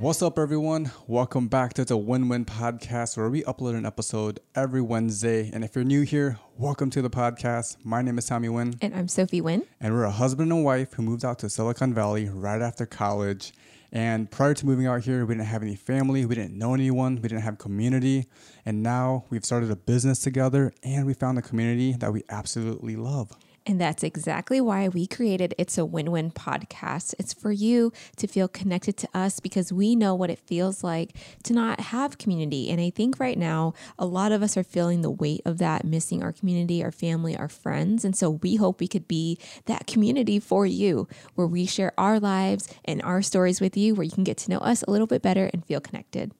[0.00, 0.92] What's up, everyone?
[1.08, 5.50] Welcome back to the Win Win Podcast, where we upload an episode every Wednesday.
[5.52, 7.78] And if you're new here, welcome to the podcast.
[7.82, 10.92] My name is Tommy Win, And I'm Sophie Win, and we're a husband and wife
[10.92, 13.52] who moved out to Silicon Valley right after college.
[13.90, 17.16] And prior to moving out here, we didn't have any family, we didn't know anyone,
[17.16, 18.28] we didn't have community.
[18.64, 22.94] And now we've started a business together, and we found a community that we absolutely
[22.94, 23.36] love.
[23.68, 27.14] And that's exactly why we created It's a Win Win podcast.
[27.18, 31.14] It's for you to feel connected to us because we know what it feels like
[31.42, 32.70] to not have community.
[32.70, 35.84] And I think right now, a lot of us are feeling the weight of that,
[35.84, 38.06] missing our community, our family, our friends.
[38.06, 42.18] And so we hope we could be that community for you where we share our
[42.18, 45.06] lives and our stories with you, where you can get to know us a little
[45.06, 46.32] bit better and feel connected.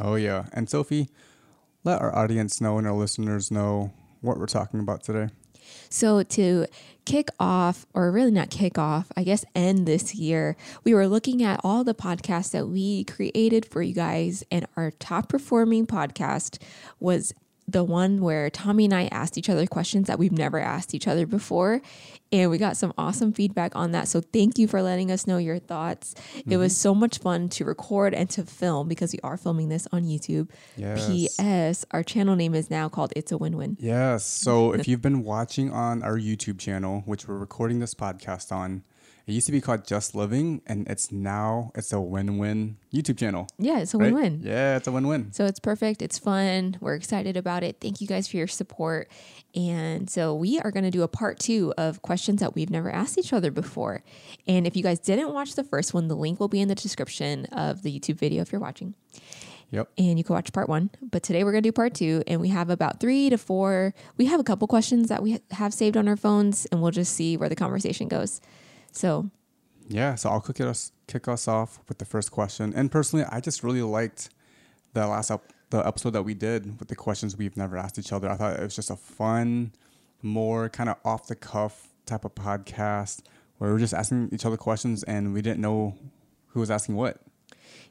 [0.00, 0.46] Oh, yeah.
[0.54, 1.10] And Sophie,
[1.84, 5.28] let our audience know and our listeners know what we're talking about today.
[5.88, 6.66] So, to
[7.04, 11.42] kick off, or really not kick off, I guess end this year, we were looking
[11.42, 16.58] at all the podcasts that we created for you guys, and our top performing podcast
[17.00, 17.34] was
[17.66, 21.08] the one where Tommy and I asked each other questions that we've never asked each
[21.08, 21.80] other before.
[22.30, 24.08] And we got some awesome feedback on that.
[24.08, 26.14] So thank you for letting us know your thoughts.
[26.46, 26.80] It was mm-hmm.
[26.80, 30.50] so much fun to record and to film because we are filming this on YouTube.
[30.76, 31.06] Yes.
[31.06, 31.86] P.S.
[31.92, 33.76] Our channel name is now called It's a Win Win.
[33.80, 34.24] Yes.
[34.24, 38.82] So if you've been watching on our YouTube channel, which we're recording this podcast on,
[39.26, 43.48] it used to be called Just Living, and it's now it's a win-win YouTube channel.
[43.58, 44.12] Yeah, it's a right?
[44.12, 44.40] win win.
[44.44, 45.32] Yeah, it's a win-win.
[45.32, 46.02] So it's perfect.
[46.02, 46.76] It's fun.
[46.80, 47.78] We're excited about it.
[47.80, 49.10] Thank you guys for your support.
[49.54, 52.90] And so we are going to do a part two of questions that we've never
[52.90, 54.02] asked each other before.
[54.46, 56.74] And if you guys didn't watch the first one, the link will be in the
[56.74, 58.94] description of the YouTube video if you're watching.
[59.70, 59.88] Yep.
[59.96, 60.90] And you can watch part one.
[61.00, 62.22] But today we're going to do part two.
[62.26, 63.94] And we have about three to four.
[64.16, 67.14] We have a couple questions that we have saved on our phones, and we'll just
[67.14, 68.40] see where the conversation goes.
[68.94, 69.30] So
[69.88, 70.14] Yeah.
[70.14, 72.72] So I'll kick us kick us off with the first question.
[72.74, 74.30] And personally, I just really liked
[74.94, 78.12] the last up the episode that we did with the questions we've never asked each
[78.12, 78.30] other.
[78.30, 79.72] I thought it was just a fun,
[80.22, 83.22] more kind of off the cuff type of podcast
[83.58, 85.96] where we we're just asking each other questions and we didn't know
[86.48, 87.20] who was asking what.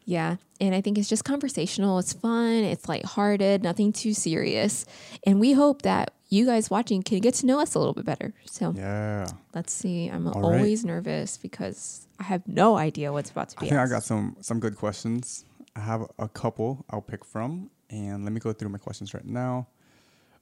[0.05, 0.37] Yeah.
[0.59, 1.99] And I think it's just conversational.
[1.99, 2.63] It's fun.
[2.63, 4.85] It's lighthearted, nothing too serious.
[5.25, 8.05] And we hope that you guys watching can get to know us a little bit
[8.05, 8.33] better.
[8.45, 9.27] So Yeah.
[9.53, 10.07] let's see.
[10.07, 10.55] I'm All right.
[10.57, 13.67] always nervous because I have no idea what's about to be.
[13.67, 15.45] I think I got some some good questions.
[15.75, 19.25] I have a couple I'll pick from, and let me go through my questions right
[19.25, 19.67] now.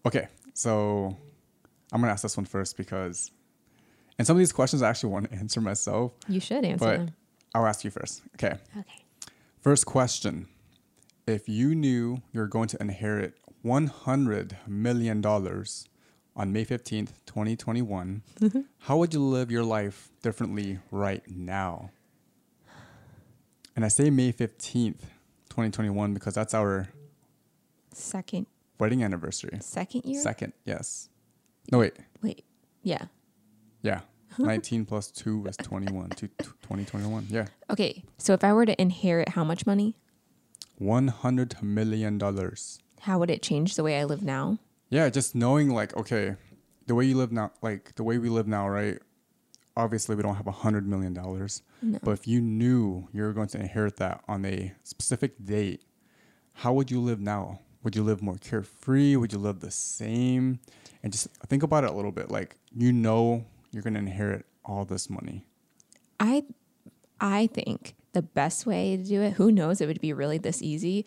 [0.05, 1.17] Okay, so
[1.91, 3.31] I'm gonna ask this one first because,
[4.17, 6.97] and some of these questions I actually want to answer myself, you should answer but
[6.97, 7.09] them.
[7.53, 8.21] I'll ask you first.
[8.35, 8.99] Okay, Okay.
[9.59, 10.47] first question:
[11.27, 15.87] If you knew you're going to inherit 100 million dollars
[16.35, 18.23] on May 15th, 2021,
[18.79, 21.91] how would you live your life differently right now?
[23.75, 25.01] And I say May 15th,
[25.49, 26.89] 2021 because that's our
[27.93, 28.45] Second
[28.79, 29.57] wedding anniversary.
[29.61, 30.21] second year?
[30.21, 31.09] Second, yes.
[31.71, 31.93] No, wait.
[32.21, 32.45] Wait.
[32.83, 33.05] Yeah.
[33.81, 34.01] Yeah.
[34.39, 36.09] 19 plus 2 is 21.
[36.11, 37.27] to 2021.
[37.29, 37.47] Yeah.
[37.69, 38.03] Okay.
[38.17, 39.95] So if I were to inherit how much money?
[40.81, 42.17] $100 million.
[43.01, 44.57] How would it change the way I live now?
[44.89, 46.35] Yeah, just knowing like, okay,
[46.87, 48.99] the way you live now, like the way we live now, right?
[49.77, 51.97] Obviously, we don't have a hundred million dollars, No.
[52.03, 55.81] but if you knew you were going to inherit that on a specific date,
[56.53, 57.59] how would you live now?
[57.83, 59.15] Would you live more carefree?
[59.15, 60.59] Would you live the same?
[61.01, 62.29] And just think about it a little bit.
[62.29, 65.45] Like you know, you're going to inherit all this money.
[66.19, 66.43] I
[67.19, 70.61] I think the best way to do it, who knows it would be really this
[70.61, 71.05] easy,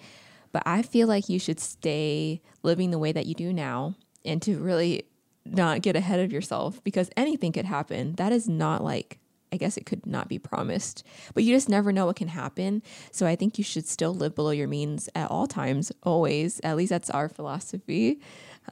[0.55, 4.41] but I feel like you should stay living the way that you do now and
[4.43, 5.03] to really
[5.45, 8.15] not get ahead of yourself because anything could happen.
[8.15, 9.19] That is not like
[9.53, 12.83] I guess it could not be promised, but you just never know what can happen.
[13.11, 16.61] So I think you should still live below your means at all times, always.
[16.65, 18.21] At least that's our philosophy.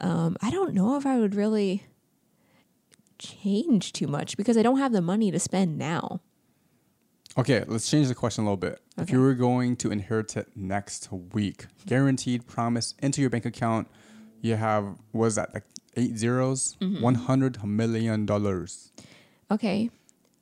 [0.01, 1.85] Um, I don't know if I would really
[3.19, 6.21] change too much because I don't have the money to spend now.
[7.39, 8.81] Okay, let's change the question a little bit.
[8.99, 13.89] If you were going to inherit it next week, guaranteed promise into your bank account,
[14.43, 15.65] you have was that like
[15.97, 17.15] eight zeros, Mm-hmm.
[17.15, 18.93] hundred million dollars.
[19.51, 19.91] Okay.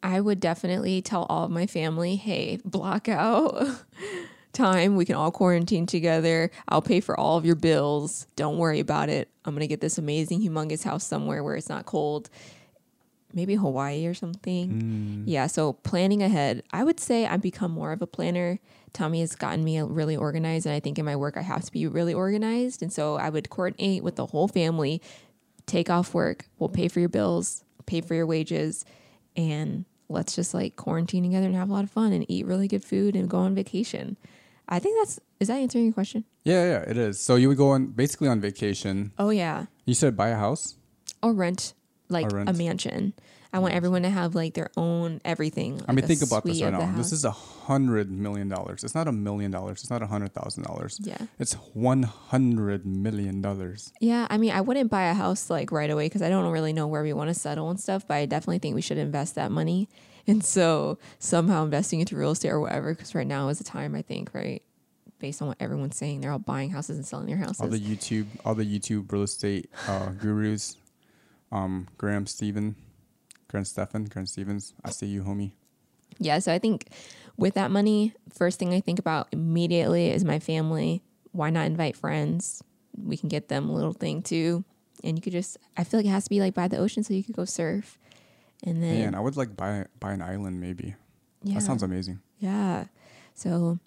[0.02, 3.68] I would definitely tell all of my family, hey, block out
[4.54, 4.96] time.
[4.96, 6.50] We can all quarantine together.
[6.68, 8.26] I'll pay for all of your bills.
[8.34, 9.28] Don't worry about it.
[9.44, 12.30] I'm going to get this amazing, humongous house somewhere where it's not cold.
[13.32, 14.70] Maybe Hawaii or something.
[14.70, 15.22] Mm.
[15.26, 15.46] Yeah.
[15.46, 16.62] So planning ahead.
[16.72, 18.58] I would say I've become more of a planner.
[18.92, 20.66] Tommy has gotten me really organized.
[20.66, 22.82] And I think in my work, I have to be really organized.
[22.82, 25.00] And so I would coordinate with the whole family,
[25.66, 28.84] take off work, we'll pay for your bills, pay for your wages,
[29.36, 32.68] and let's just like quarantine together and have a lot of fun and eat really
[32.68, 34.16] good food and go on vacation.
[34.68, 36.24] I think that's is that answering your question?
[36.44, 37.18] Yeah, yeah, it is.
[37.18, 39.12] So you would go on basically on vacation.
[39.18, 39.66] Oh yeah.
[39.84, 40.76] You said buy a house.
[41.22, 41.74] Or rent
[42.10, 43.14] like a mansion.
[43.52, 45.80] I want everyone to have like their own everything.
[45.88, 46.92] I mean, think about this right now.
[46.96, 48.84] This is a hundred million dollars.
[48.84, 49.80] It's not a million dollars.
[49.80, 51.00] It's not a hundred thousand dollars.
[51.02, 51.18] yeah.
[51.40, 53.92] It's one hundred million dollars.
[54.00, 56.72] Yeah, I mean, I wouldn't buy a house like right away because I don't really
[56.72, 58.06] know where we want to settle and stuff.
[58.06, 59.88] But I definitely think we should invest that money,
[60.28, 62.94] and so somehow investing into real estate or whatever.
[62.94, 64.62] Because right now is the time, I think, right,
[65.18, 67.60] based on what everyone's saying, they're all buying houses and selling their houses.
[67.60, 70.76] All the YouTube, all the YouTube real estate uh, gurus,
[71.52, 72.76] um, Graham Stephan,
[73.48, 74.74] Graham Stephan, Graham Stevens.
[74.84, 75.52] I see you, homie.
[76.18, 76.88] yeah, so I think
[77.36, 81.02] with that money, first thing I think about immediately is my family.
[81.32, 82.62] Why not invite friends?
[82.96, 84.64] We can get them a little thing too,
[85.04, 85.56] and you could just.
[85.76, 87.44] I feel like it has to be like by the ocean, so you could go
[87.44, 87.98] surf,
[88.64, 90.94] and then Man, I would like buy buy an island maybe.
[91.42, 91.54] yeah.
[91.54, 92.20] That sounds amazing.
[92.38, 92.86] Yeah.
[93.34, 93.78] So,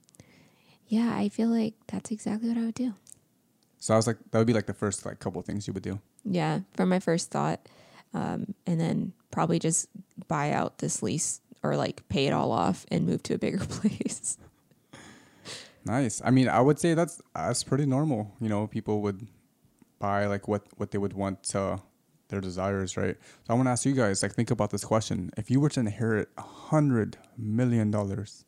[0.87, 2.93] yeah, I feel like that's exactly what I would do.
[3.83, 5.83] So I was like, that would be like the first like couple things you would
[5.83, 5.99] do.
[6.23, 7.67] Yeah, from my first thought,
[8.13, 9.89] um, and then probably just
[10.29, 13.57] buy out this lease or like pay it all off and move to a bigger
[13.65, 14.37] place.
[15.83, 16.21] Nice.
[16.23, 18.31] I mean, I would say that's that's pretty normal.
[18.39, 19.27] You know, people would
[19.99, 21.81] buy like what what they would want to
[22.29, 23.17] their desires, right?
[23.19, 25.67] So I want to ask you guys, like, think about this question: If you were
[25.67, 28.45] to inherit a hundred million dollars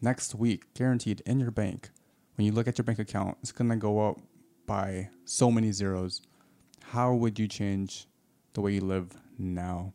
[0.00, 1.90] next week, guaranteed in your bank,
[2.36, 4.20] when you look at your bank account, it's gonna go up
[4.70, 6.22] by so many zeros.
[6.92, 8.06] How would you change
[8.52, 9.92] the way you live now?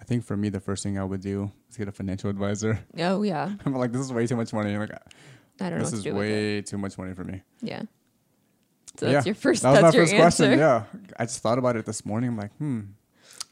[0.00, 2.78] I think for me, the first thing I would do is get a financial advisor.
[2.98, 4.72] oh yeah, I'm like, this is way too much money.
[4.72, 4.92] I'm like,
[5.60, 6.32] I don't know this is to do with it.
[6.32, 7.42] way too much money for me.
[7.60, 7.82] Yeah.
[8.96, 9.62] So Yeah, that's your first.
[9.62, 10.44] That was that's my your first answer.
[10.46, 10.58] question.
[10.58, 10.84] Yeah,
[11.18, 12.30] I just thought about it this morning.
[12.30, 12.80] I'm like, hmm,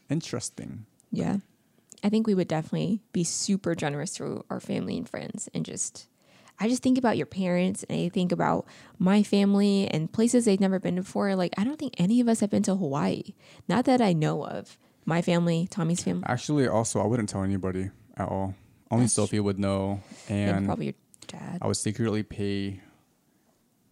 [0.08, 0.86] interesting.
[1.10, 1.36] Yeah.
[2.02, 6.08] I think we would definitely be super generous to our family and friends and just
[6.62, 8.66] I just think about your parents and I think about
[8.96, 11.34] my family and places they've never been before.
[11.34, 13.34] Like I don't think any of us have been to Hawaii.
[13.68, 14.78] Not that I know of.
[15.04, 18.54] My family, Tommy's family, Actually, also, I wouldn't tell anybody at all.
[18.88, 20.94] Only That's Sophie would know, and and probably your
[21.26, 21.58] dad.
[21.60, 22.80] I would secretly pay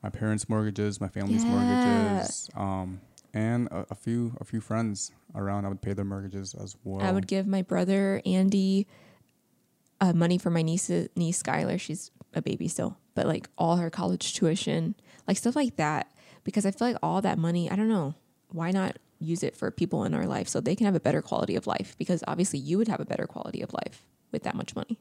[0.04, 1.50] my parents' mortgages, my family's Yeah.
[1.50, 3.00] mortgages, um,
[3.34, 5.64] and a, a few a few friends around.
[5.64, 7.04] I would pay their mortgages as well.
[7.04, 8.86] I would give my brother Andy
[10.00, 11.80] uh, money for my niece niece Skylar.
[11.80, 14.94] She's a baby still, but like all her college tuition,
[15.26, 16.12] like stuff like that.
[16.44, 18.14] Because I feel like all that money, I don't know,
[18.48, 21.20] why not use it for people in our life so they can have a better
[21.20, 21.94] quality of life?
[21.98, 24.98] Because obviously you would have a better quality of life with that much money.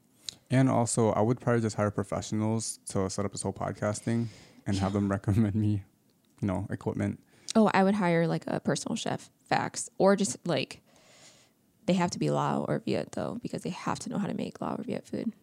[0.52, 4.30] And also, I would probably just hire professionals to set up this whole podcast thing
[4.66, 5.84] and have them recommend me,
[6.42, 7.20] you know, equipment.
[7.56, 10.81] Oh, I would hire like a personal chef, facts, or just like
[11.86, 14.34] they have to be Lao or Viet though, because they have to know how to
[14.34, 15.34] make Lao or Viet food.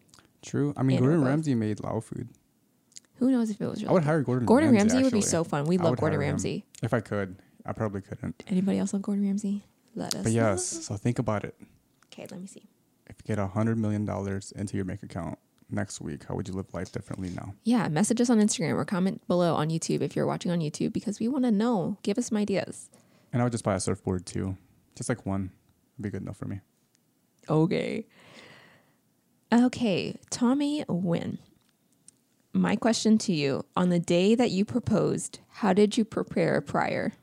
[0.47, 0.73] True.
[0.77, 1.23] I mean, Gordon.
[1.23, 2.29] Ramsay made Lao food.
[3.15, 4.45] Who knows if it was really I would hire Gordon.
[4.45, 5.65] Gordon Ramsay, Ramsay, would be so fun.
[5.65, 6.33] We I love would Gordon hire him.
[6.35, 6.65] Ramsay.
[6.83, 8.43] If I could, I probably couldn't.
[8.47, 9.63] Anybody else love Gordon Ramsay?
[9.95, 10.13] Let us.
[10.13, 10.23] Know.
[10.23, 10.35] But know.
[10.35, 11.55] yes, so think about it.
[12.13, 12.69] Okay, let me see.
[13.07, 15.37] If you get a hundred million dollars into your bank account
[15.69, 17.53] next week, how would you live life differently now?
[17.63, 20.93] Yeah, message us on Instagram or comment below on YouTube if you're watching on YouTube
[20.93, 21.97] because we want to know.
[22.03, 22.89] Give us some ideas.
[23.33, 24.55] And I would just buy a surfboard too,
[24.95, 25.51] just like one,
[25.97, 26.61] would be good enough for me.
[27.49, 28.05] Okay.
[29.53, 31.37] Okay, Tommy Wynn.
[32.53, 37.13] My question to you on the day that you proposed, how did you prepare prior?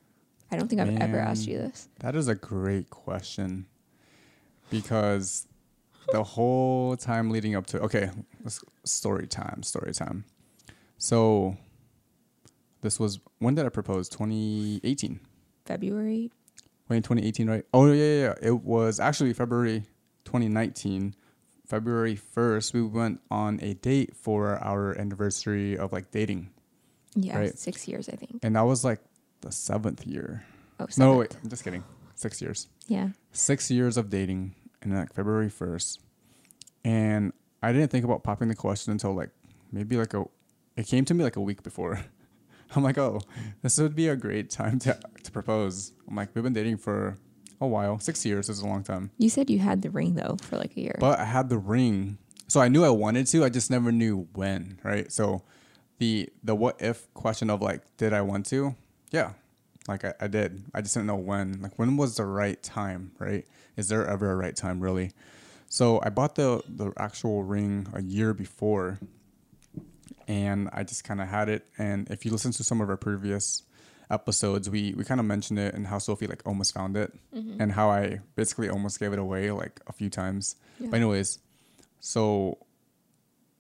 [0.51, 1.89] I don't think I've ever asked you this.
[2.01, 3.67] That is a great question
[4.71, 5.49] because
[6.13, 8.11] the whole time leading up to okay,
[8.85, 10.25] story time, story time.
[10.99, 11.57] So
[12.83, 14.09] this was when did I propose?
[14.09, 15.21] 2018.
[15.67, 16.31] February?
[16.89, 17.65] Wait, 2018, right?
[17.75, 18.35] Oh yeah, yeah, yeah.
[18.41, 19.85] It was actually February
[20.25, 21.15] 2019.
[21.67, 26.51] February 1st, we went on a date for our anniversary of like dating,
[27.15, 27.59] Yeah, Right.
[27.59, 28.41] six years, I think.
[28.43, 29.01] and that was like
[29.41, 30.45] the seventh year.
[30.79, 31.19] Oh, No, seventh.
[31.19, 31.85] wait, I'm just kidding.
[32.17, 32.69] Six years.
[32.87, 33.11] Yeah.
[33.33, 35.99] six years of dating and like February 1st.
[36.85, 39.31] And I didn't think about popping the question until like
[39.73, 40.25] maybe like a,
[40.77, 42.01] it came to me like a week before.
[42.77, 43.21] I'm like, oh,
[43.63, 45.93] this would be a great time to, to propose.
[46.09, 47.17] I'm like, we've been dating for
[47.61, 47.99] a while.
[47.99, 49.11] Six years is a long time.
[49.19, 50.97] You said you had the ring though for like a year.
[50.99, 52.19] But I had the ring.
[52.49, 55.11] So I knew I wanted to, I just never knew when, right?
[55.11, 55.43] So
[55.99, 58.75] the the what if question of like, did I want to?
[59.11, 59.33] Yeah.
[59.89, 60.65] Like I, I did.
[60.75, 61.61] I just didn't know when.
[61.61, 63.47] Like when was the right time, right?
[63.77, 65.13] Is there ever a right time really?
[65.69, 68.99] So I bought the the actual ring a year before
[70.27, 72.97] and I just kind of had it and if you listen to some of our
[72.97, 73.63] previous
[74.11, 77.61] episodes, we we kind of mentioned it and how Sophie like almost found it, Mm-hmm.
[77.61, 80.57] and how I basically almost gave it away like a few times.
[80.81, 80.89] Yeah.
[80.91, 81.39] But anyways,
[82.01, 82.59] so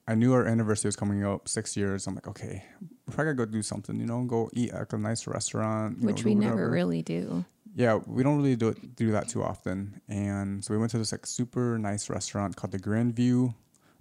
[0.07, 2.07] I knew our anniversary was coming up, six years.
[2.07, 2.65] I'm like, okay,
[3.07, 6.07] we're probably gonna go do something, you know, go eat at a nice restaurant, you
[6.07, 7.45] Which know, we never really do.
[7.77, 10.01] Yeah, we don't really do it, do that too often.
[10.09, 13.55] And so we went to this like super nice restaurant called the Grandview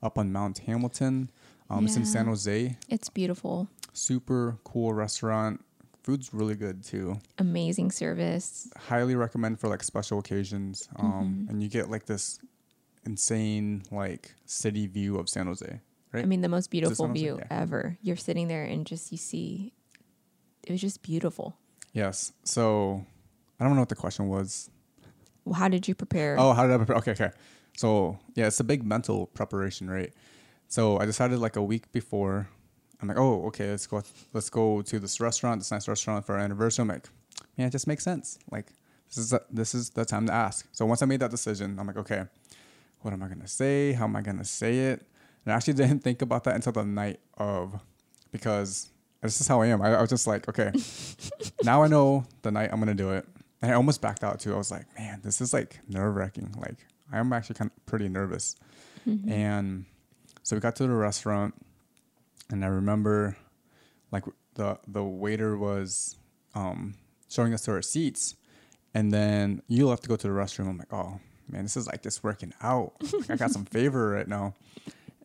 [0.04, 1.32] up on Mount Hamilton.
[1.70, 2.78] Um, It's in San Jose.
[2.90, 3.68] It's beautiful.
[3.94, 5.64] Super cool restaurant.
[6.04, 7.20] Food's really good too.
[7.40, 8.70] Amazing service.
[8.78, 10.88] Highly recommend for like special occasions.
[10.98, 11.50] Um, Mhm.
[11.50, 12.40] And you get like this
[13.06, 15.80] insane like city view of San Jose,
[16.12, 16.24] right?
[16.24, 17.48] I mean, the most beautiful view Yeah.
[17.50, 17.98] ever.
[18.02, 19.74] You're sitting there and just you see,
[20.64, 21.58] it was just beautiful.
[21.94, 22.32] yes.
[22.44, 23.06] So
[23.60, 24.70] I don't know what the question was.
[25.46, 26.38] Well, how did you prepare?
[26.40, 26.96] Oh, how did I prepare?
[26.98, 27.32] Okay, okay.
[27.78, 30.14] So yeah, it's a big mental preparation, right?
[30.68, 32.50] So I decided like a week before.
[33.04, 34.02] I'm like, oh, okay, let's go.
[34.32, 36.84] Let's go to this restaurant, this nice restaurant for our anniversary.
[36.84, 37.10] I'm like,
[37.58, 38.40] man, it just makes sense.
[38.50, 38.68] Like,
[39.10, 40.70] this is the, this is the time to ask.
[40.72, 42.24] So once I made that decision, I'm like, okay,
[43.02, 43.92] what am I gonna say?
[43.92, 45.06] How am I gonna say it?
[45.44, 47.78] And I actually didn't think about that until the night of,
[48.32, 48.88] because
[49.22, 49.82] this is how I am.
[49.82, 50.72] I, I was just like, okay,
[51.64, 53.28] now I know the night I'm gonna do it.
[53.62, 54.54] And I almost backed out too.
[54.54, 56.56] I was like, man, this is like nerve wracking.
[56.58, 56.78] Like
[57.12, 58.56] I am actually kind of pretty nervous.
[59.06, 59.30] Mhm.
[59.30, 59.86] And
[60.42, 61.54] so we got to the restaurant,
[62.54, 63.36] and I remember,
[64.12, 64.24] like
[64.56, 66.16] the the waiter was
[66.56, 66.94] um,
[67.30, 68.36] showing us to our seats,
[68.94, 70.70] and then you left to go to the restroom.
[70.70, 71.20] I'm like, oh
[71.50, 72.94] man, this is like just working out.
[73.30, 74.54] I got some favor right now,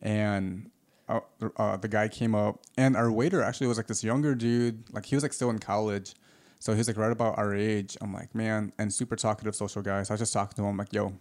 [0.01, 0.69] and.
[1.07, 4.35] Uh, the- uh, the guy came up, and our waiter actually was like this younger
[4.35, 4.83] dude.
[4.93, 6.13] Like he was like still in college,
[6.59, 7.97] so he was like right about our age.
[7.99, 10.03] I'm like, man, and super talkative social guy.
[10.03, 10.67] So I was just talking to him.
[10.69, 11.17] I'm like, yo, I'm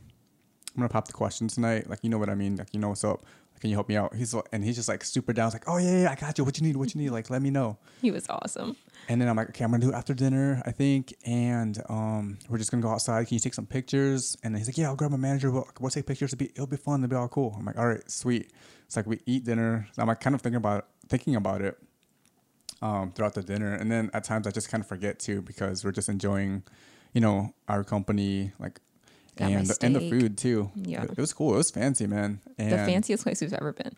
[0.77, 1.88] gonna pop the question tonight.
[1.88, 2.57] Like, you know what I mean?
[2.57, 3.25] Like, you know what's up?
[3.61, 4.15] Can you help me out?
[4.15, 5.47] He's and he's just like super down.
[5.47, 6.45] He's like, oh yeah, yeah, I got you.
[6.45, 6.77] What you need?
[6.77, 7.11] What you need?
[7.11, 7.79] Like, let me know.
[8.00, 8.77] He was awesome.
[9.09, 12.38] And then I'm like, okay, I'm gonna do it after dinner, I think, and um,
[12.49, 13.27] we're just gonna go outside.
[13.27, 14.37] Can you take some pictures?
[14.43, 15.50] And then he's like, yeah, I'll grab my manager.
[15.50, 16.33] We'll, we'll take pictures.
[16.33, 17.03] It'll be, it'll be fun.
[17.03, 17.55] It'll be all cool.
[17.59, 18.53] I'm like, all right, sweet.
[18.87, 19.88] It's like we eat dinner.
[19.93, 21.79] So I'm like kind of thinking about thinking about it
[22.83, 25.85] um, throughout the dinner, and then at times I just kind of forget too because
[25.85, 26.62] we're just enjoying,
[27.12, 28.81] you know, our company, like,
[29.38, 30.71] Got and the, and the food too.
[30.75, 31.04] Yeah.
[31.04, 31.54] it, was cool.
[31.54, 32.40] It was fancy, man.
[32.59, 33.97] And, the fanciest place we've ever been.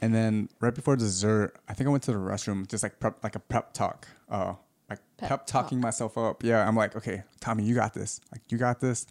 [0.00, 3.22] and then right before dessert, I think I went to the restroom, just like prep,
[3.22, 4.54] like a prep talk, uh,
[4.90, 6.42] like Pep pep, talking myself up.
[6.42, 8.20] Yeah, I'm like, okay, Tommy, you got this.
[8.32, 9.06] Like, you got this.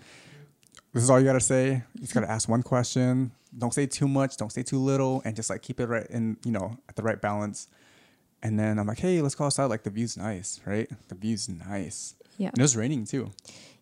[0.93, 1.83] This is all you gotta say.
[1.93, 3.31] You just gotta ask one question.
[3.57, 4.35] Don't say too much.
[4.35, 7.03] Don't say too little, and just like keep it right in, you know, at the
[7.03, 7.69] right balance.
[8.43, 9.65] And then I'm like, hey, let's go outside.
[9.65, 10.89] Like the view's nice, right?
[11.07, 12.15] The view's nice.
[12.41, 12.49] Yeah.
[12.49, 13.31] And it was raining too.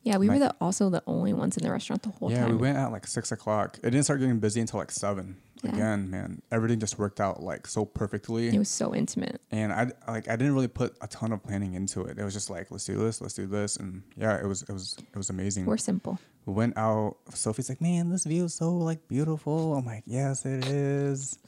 [0.03, 2.47] Yeah, we were the, also the only ones in the restaurant the whole yeah, time.
[2.47, 3.77] Yeah, we went at like six o'clock.
[3.77, 5.37] It didn't start getting busy until like seven.
[5.63, 5.71] Yeah.
[5.71, 8.47] Again, man, everything just worked out like so perfectly.
[8.49, 9.41] It was so intimate.
[9.51, 12.17] and I like I didn't really put a ton of planning into it.
[12.17, 14.71] It was just like let's do this, let's do this, and yeah, it was it
[14.71, 15.65] was it was amazing.
[15.65, 16.19] We're simple.
[16.45, 17.15] we went out.
[17.33, 19.75] Sophie's like, man, this view is so like beautiful.
[19.75, 21.39] I'm like, yes, it is.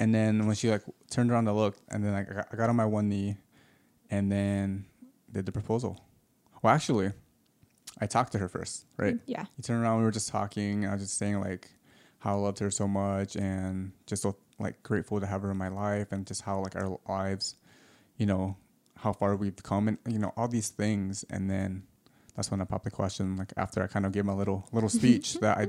[0.00, 2.76] And then when she like turned around to look, and then like, I got on
[2.76, 3.36] my one knee,
[4.10, 4.86] and then
[5.32, 6.00] did the proposal.
[6.62, 7.12] Well, actually,
[8.00, 9.14] I talked to her first, right?
[9.14, 9.44] Mm, yeah.
[9.56, 9.98] He turned around.
[9.98, 10.86] We were just talking.
[10.86, 11.68] I was just saying like
[12.18, 15.56] how I loved her so much, and just so like grateful to have her in
[15.56, 17.56] my life, and just how like our lives,
[18.18, 18.56] you know,
[18.98, 21.24] how far we've come, and you know all these things.
[21.30, 21.82] And then
[22.36, 23.36] that's when I popped the question.
[23.36, 25.68] Like after I kind of gave my little little speech that I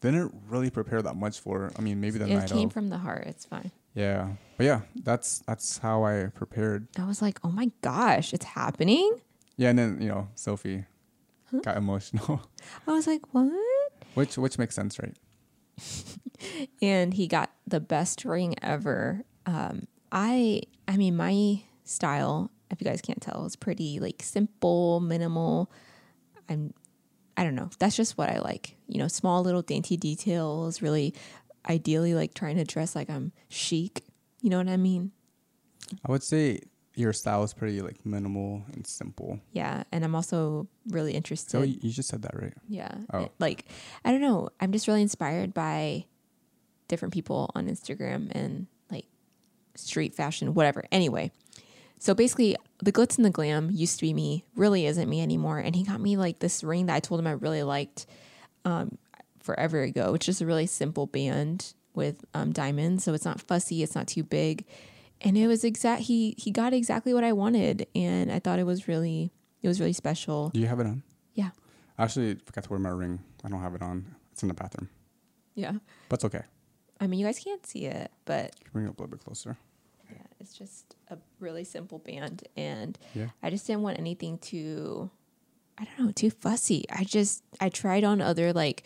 [0.00, 1.70] didn't really prepare that much for.
[1.78, 2.72] I mean, maybe the it night It came of.
[2.72, 3.24] from the heart.
[3.26, 3.70] It's fine.
[3.94, 6.88] yeah, but yeah, that's that's how I prepared.
[6.98, 9.20] I was like, oh my gosh, it's happening.
[9.56, 10.84] Yeah, and then you know Sophie
[11.62, 12.42] got emotional,
[12.86, 13.52] I was like, what?
[14.14, 15.16] which which makes sense, right?
[16.82, 19.24] and he got the best ring ever.
[19.46, 25.00] Um, I, I mean, my style, if you guys can't tell, is pretty like simple,
[25.00, 25.70] minimal.
[26.48, 26.74] I'm,
[27.36, 27.70] I don't know.
[27.78, 28.76] That's just what I like.
[28.88, 30.82] You know, small little dainty details.
[30.82, 31.14] Really,
[31.68, 34.04] ideally, like trying to dress like I'm chic.
[34.40, 35.12] You know what I mean?
[36.04, 36.60] I would say
[36.94, 39.40] your style is pretty like minimal and simple.
[39.52, 41.50] Yeah, and I'm also really interested.
[41.50, 42.54] So you you just said that right?
[42.68, 42.94] Yeah.
[43.12, 43.28] Oh.
[43.38, 43.66] Like,
[44.04, 44.50] I don't know.
[44.60, 46.06] I'm just really inspired by
[46.88, 49.06] different people on Instagram and like
[49.74, 50.84] street fashion, whatever.
[50.92, 51.32] Anyway,
[51.98, 55.58] so basically, the glitz and the glam used to be me, really isn't me anymore.
[55.58, 58.06] And he got me like this ring that I told him I really liked
[58.64, 58.98] um,
[59.40, 63.04] forever ago, which is a really simple band with um, diamonds.
[63.04, 64.64] So it's not fussy, it's not too big.
[65.24, 66.02] And it was exact.
[66.02, 69.78] He he got exactly what I wanted, and I thought it was really it was
[69.80, 70.50] really special.
[70.50, 71.02] Do you have it on?
[71.34, 71.50] Yeah.
[71.98, 73.20] I actually forgot to wear my ring.
[73.44, 74.14] I don't have it on.
[74.32, 74.88] It's in the bathroom,
[75.54, 75.72] Yeah.
[76.08, 76.42] but it's okay.
[77.00, 79.56] I mean, you guys can't see it, but Bring it up a little bit closer.
[80.10, 82.48] yeah, It's just a really simple band.
[82.56, 83.28] And Yeah.
[83.42, 85.10] I just didn't want anything too,
[85.76, 86.84] I don't know, too fussy.
[86.90, 88.84] I just, I tried on other like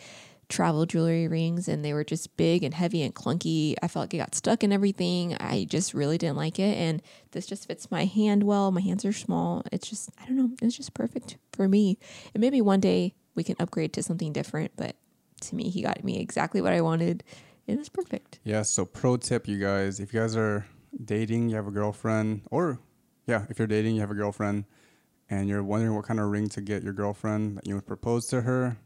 [0.49, 3.75] travel jewelry rings and they were just big and heavy and clunky.
[3.81, 5.35] I felt like it got stuck in everything.
[5.39, 6.77] I just really didn't like it.
[6.77, 7.01] And
[7.31, 8.71] this just fits my hand well.
[8.71, 9.63] My hands are small.
[9.71, 11.97] It's just, I don't know, it's just perfect for me.
[12.33, 14.71] And maybe one day we can upgrade to something different.
[14.77, 14.95] But
[15.41, 17.23] to me, he got me exactly what I wanted.
[17.67, 18.39] It was perfect.
[18.43, 18.61] Yeah.
[18.61, 20.65] So pro tip, you guys, if you guys are
[21.03, 22.79] dating, you have a girlfriend, or
[23.27, 24.63] yeah, if you're dating, you have a girlfriend,
[25.29, 28.27] and you're wondering what kind of ring to get your girlfriend that you would propose
[28.27, 28.77] to her,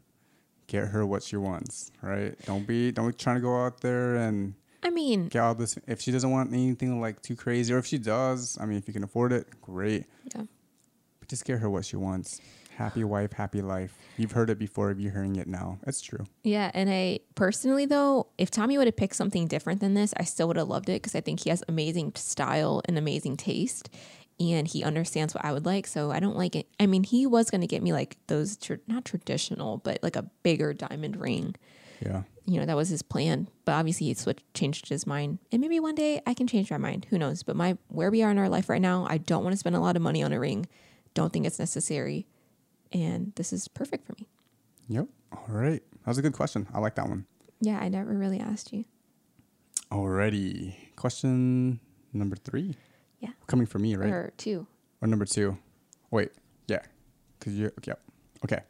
[0.72, 1.92] get her what she wants.
[2.00, 2.34] Right?
[2.46, 5.78] Don't be don't be trying to go out there and I mean, get all this.
[5.86, 8.88] If she doesn't want anything like too crazy, or if she does, I mean, if
[8.88, 10.06] you can afford it, great.
[10.34, 10.42] yeah.
[11.20, 12.40] But just get her what she wants.
[12.74, 13.96] Happy wife, happy life.
[14.16, 14.90] You've heard it before.
[14.90, 16.24] If you're hearing it now, it's true.
[16.42, 20.24] Yeah, and I personally though, if Tommy would have picked something different than this, I
[20.24, 23.90] still would have loved it because I think he has amazing style and amazing taste,
[24.40, 25.86] and he understands what I would like.
[25.86, 26.66] So I don't like it.
[26.80, 30.16] I mean, he was going to get me like those tr- not traditional, but like
[30.16, 31.54] a bigger diamond ring.
[32.00, 32.22] Yeah.
[32.46, 33.48] You know, that was his plan.
[33.64, 36.78] But obviously, he switched, changed his mind, and maybe one day I can change my
[36.78, 37.06] mind.
[37.10, 37.44] Who knows?
[37.44, 39.76] But my where we are in our life right now, I don't want to spend
[39.76, 40.66] a lot of money on a ring.
[41.14, 42.26] Don't think it's necessary,
[42.90, 44.26] and this is perfect for me.
[44.88, 45.06] Yep.
[45.32, 45.82] All right.
[45.92, 46.66] That was a good question.
[46.74, 47.26] I like that one.
[47.60, 48.84] Yeah, I never really asked you.
[49.92, 50.74] Alrighty.
[50.96, 51.78] Question
[52.12, 52.74] number three.
[53.22, 53.30] Yeah.
[53.46, 54.10] Coming from me, right?
[54.10, 54.66] Or, two.
[55.00, 55.56] Or number two.
[56.10, 56.32] Wait.
[56.66, 56.80] Yeah.
[57.40, 57.70] Cause you.
[57.84, 58.00] Yep.
[58.44, 58.60] Okay.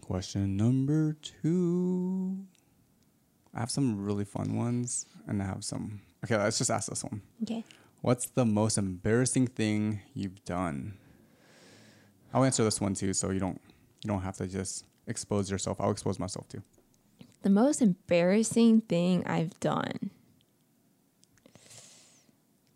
[0.00, 2.38] Question number two.
[3.54, 6.00] I have some really fun ones, and I have some.
[6.24, 7.22] Okay, let's just ask this one.
[7.42, 7.64] Okay.
[8.00, 10.94] What's the most embarrassing thing you've done?
[12.32, 13.60] I'll answer this one too, so you don't
[14.02, 15.80] you don't have to just expose yourself.
[15.80, 16.62] I'll expose myself too.
[17.42, 20.10] The most embarrassing thing I've done.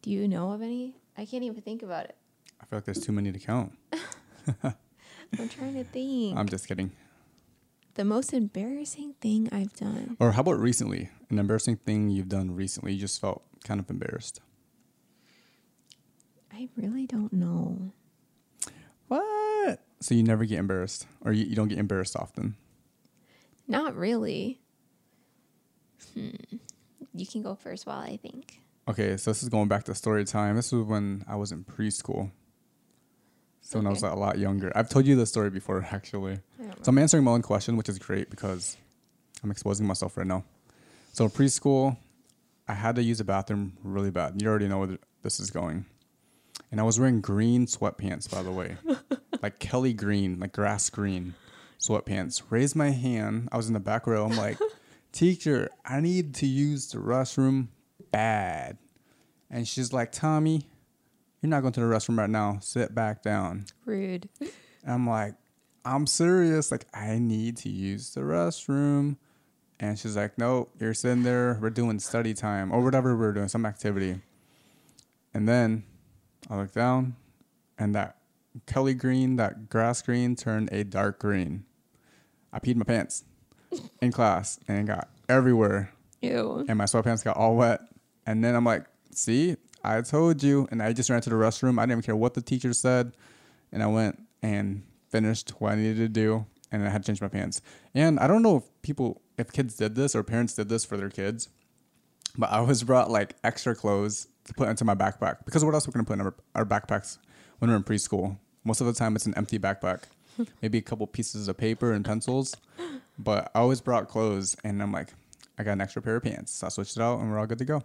[0.09, 0.97] Do you know of any?
[1.19, 2.17] I can't even think about it.
[2.59, 3.77] I feel like there's too many to count.
[4.65, 6.35] I'm trying to think.
[6.35, 6.93] I'm just kidding.
[7.93, 10.17] the most embarrassing thing I've done.
[10.19, 11.11] Or how about recently?
[11.29, 12.95] An embarrassing thing you've done recently.
[12.95, 14.41] You just felt kind of embarrassed.
[16.55, 17.93] I really don't know.
[19.09, 19.81] What?
[20.01, 22.57] So you never get embarrassed, or you, you don't get embarrassed often.
[23.67, 24.59] Not really.
[26.15, 26.31] Hmm.
[27.13, 28.63] You can go first while I think.
[28.89, 30.57] Okay, so this is going back to story time.
[30.57, 32.31] This was when I was in preschool.
[33.61, 34.11] So when I was Okay.
[34.13, 34.73] a lot younger.
[34.75, 36.39] I've told you the story before, actually.
[36.83, 38.77] So I'm answering my own question, which is great because
[39.43, 40.45] I'm exposing myself right now.
[41.13, 41.99] So preschool,
[42.67, 44.41] I had to use a bathroom really bad.
[44.41, 45.85] You already know where this is going.
[46.71, 48.77] And I was wearing green sweatpants, by the way,
[49.43, 51.35] like Kelly green, like grass green
[51.79, 52.43] sweatpants.
[52.51, 53.49] Raised my hand.
[53.53, 54.25] I was in the back row.
[54.25, 54.59] I'm like,
[55.13, 57.69] teacher, I need to use the restroom
[58.11, 58.79] bad.
[59.51, 60.67] And she's like, Tommy,
[61.41, 62.59] you're not going to the restroom right now.
[62.61, 63.67] Sit back down.
[63.85, 64.29] Rude.
[64.41, 64.51] And
[64.87, 65.35] I'm like,
[65.85, 66.71] I'm serious.
[66.71, 69.17] Like, I need to use the restroom.
[69.81, 71.59] And she's like, Nope, you're sitting there.
[71.61, 74.21] We're doing study time or whatever we're doing, some activity.
[75.33, 75.85] And then
[76.51, 77.17] I look down,
[77.79, 78.17] and that
[78.67, 81.65] Kelly green, that grass green turned a dark green.
[82.53, 83.25] I peed my pants
[84.01, 85.93] in class and got everywhere.
[86.23, 86.65] Ew.
[86.69, 87.81] And my sweatpants got all wet.
[88.29, 88.85] And then I'm like,
[89.19, 90.69] See, I told you.
[90.71, 91.79] And I just ran to the restroom.
[91.79, 93.17] I didn't even care what the teacher said.
[93.73, 96.47] And I went and finished what I needed to do.
[96.71, 97.63] And I had to change my pants.
[97.95, 100.97] And I don't know if people, if kids did this or parents did this for
[100.97, 101.49] their kids,
[102.37, 105.89] but I always brought like extra clothes to put into my backpack because what else
[105.89, 107.19] we're gonna put in our, our backpacks
[107.59, 108.37] when we're in preschool?
[108.65, 110.03] Most of the time, it's an empty backpack,
[110.63, 112.55] maybe a couple pieces of paper and pencils.
[113.19, 115.09] But I always brought clothes, and I'm like,
[115.59, 117.47] I got an extra pair of pants, so I switched it out, and we're all
[117.47, 117.83] good to go.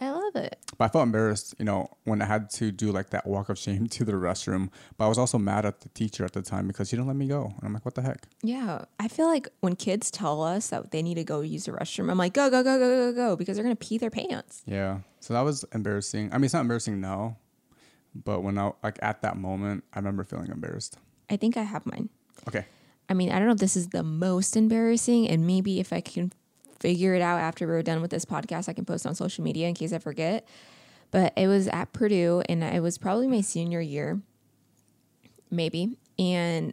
[0.00, 0.58] I love it.
[0.78, 3.58] But I felt embarrassed, you know, when I had to do like that walk of
[3.58, 4.70] shame to the restroom.
[4.96, 7.16] But I was also mad at the teacher at the time because she didn't let
[7.16, 7.52] me go.
[7.56, 8.26] And I'm like, what the heck?
[8.42, 8.84] Yeah.
[8.98, 12.10] I feel like when kids tell us that they need to go use the restroom,
[12.10, 14.62] I'm like, go, go, go, go, go, go, because they're going to pee their pants.
[14.66, 15.00] Yeah.
[15.20, 16.30] So that was embarrassing.
[16.32, 17.36] I mean, it's not embarrassing now,
[18.14, 20.96] but when I like at that moment, I remember feeling embarrassed.
[21.28, 22.08] I think I have mine.
[22.48, 22.64] Okay.
[23.08, 26.00] I mean, I don't know if this is the most embarrassing, and maybe if I
[26.00, 26.32] can
[26.80, 29.68] figure it out after we're done with this podcast, I can post on social media
[29.68, 30.46] in case I forget.
[31.10, 34.20] But it was at Purdue, and it was probably my senior year,
[35.50, 35.96] maybe.
[36.18, 36.72] And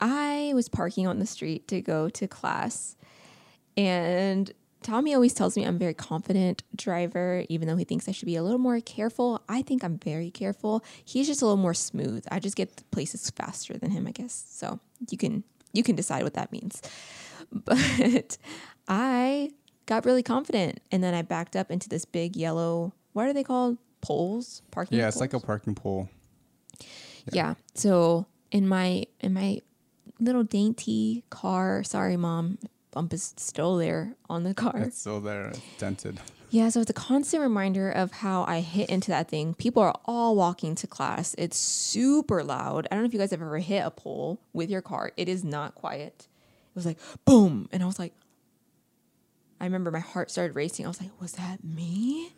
[0.00, 2.96] I was parking on the street to go to class,
[3.76, 4.52] and
[4.84, 8.26] Tommy always tells me I'm a very confident driver, even though he thinks I should
[8.26, 9.42] be a little more careful.
[9.48, 10.84] I think I'm very careful.
[11.02, 12.24] He's just a little more smooth.
[12.30, 14.44] I just get places faster than him, I guess.
[14.50, 15.42] So you can
[15.72, 16.80] you can decide what that means.
[17.52, 18.38] But
[18.88, 19.50] I
[19.86, 23.44] got really confident, and then I backed up into this big yellow what are they
[23.44, 23.78] called?
[24.02, 24.98] Poles, parking.
[24.98, 26.10] Yeah, it's like a parking pole.
[27.32, 27.54] yeah.
[27.74, 29.62] So in my in my
[30.20, 32.58] little dainty car, sorry, mom,
[32.90, 34.78] bump is still there on the car.
[34.78, 36.20] It's still there, it's dented.
[36.50, 39.54] Yeah, so it's a constant reminder of how I hit into that thing.
[39.54, 41.34] People are all walking to class.
[41.38, 42.86] It's super loud.
[42.90, 45.12] I don't know if you guys have ever hit a pole with your car.
[45.16, 46.28] It is not quiet.
[46.28, 48.12] It was like boom, and I was like,
[49.60, 50.84] I remember my heart started racing.
[50.84, 52.32] I was like, was that me?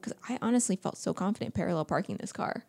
[0.00, 2.64] Because I honestly felt so confident parallel parking this car.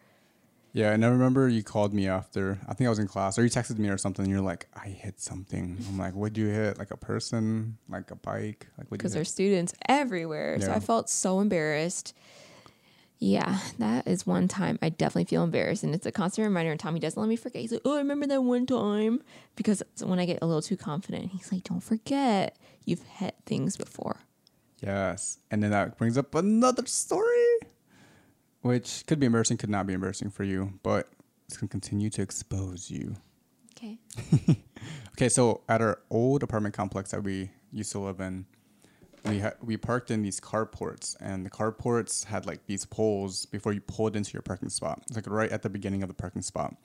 [0.73, 2.59] Yeah, and I remember you called me after.
[2.67, 4.25] I think I was in class, or you texted me or something.
[4.25, 6.77] And you're like, "I hit something." I'm like, "What'd you hit?
[6.77, 7.77] Like a person?
[7.87, 8.67] Like a bike?
[8.77, 10.59] Like what?" because there's students everywhere.
[10.59, 12.13] So I felt so embarrassed.
[13.17, 15.83] Yeah, that is one time I definitely feel embarrassed.
[15.83, 16.71] And it's a constant reminder.
[16.71, 17.61] And Tommy doesn't let me forget.
[17.61, 19.21] He's like, Oh, I remember that one time.
[19.55, 23.77] Because when I get a little too confident, he's like, Don't forget, you've hit things
[23.77, 24.21] before.
[24.81, 27.57] Yes, and then that brings up another story,
[28.61, 31.07] which could be embarrassing, could not be embarrassing for you, but
[31.47, 33.15] it's gonna continue to expose you.
[33.71, 33.99] Okay.
[35.17, 38.45] Okay, so at our old apartment complex that we used to live in,
[39.25, 43.73] we had we parked in these carports, and the carports had like these poles before
[43.73, 45.01] you pulled into your parking spot.
[45.07, 46.75] It's like right at the beginning of the parking spot,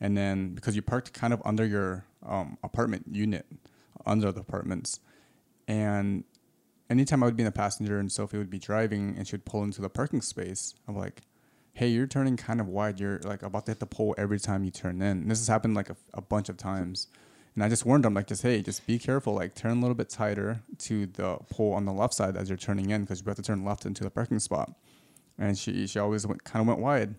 [0.00, 3.46] and then because you parked kind of under your um, apartment unit,
[4.06, 5.00] under the apartments,
[5.68, 6.24] and
[6.90, 9.44] anytime I would be in the passenger and Sophie would be driving and she would
[9.44, 11.22] pull into the parking space, I'm like,
[11.72, 13.00] hey, you're turning kind of wide.
[13.00, 15.22] You're like about to hit the pole every time you turn in.
[15.22, 17.08] And this has happened like a, a bunch of times.
[17.54, 19.34] And I just warned them, like, just hey, just be careful.
[19.34, 22.58] Like, turn a little bit tighter to the pole on the left side as you're
[22.58, 24.72] turning in, because you have to turn left into the parking spot.
[25.38, 27.14] And she she always went kind of went wide.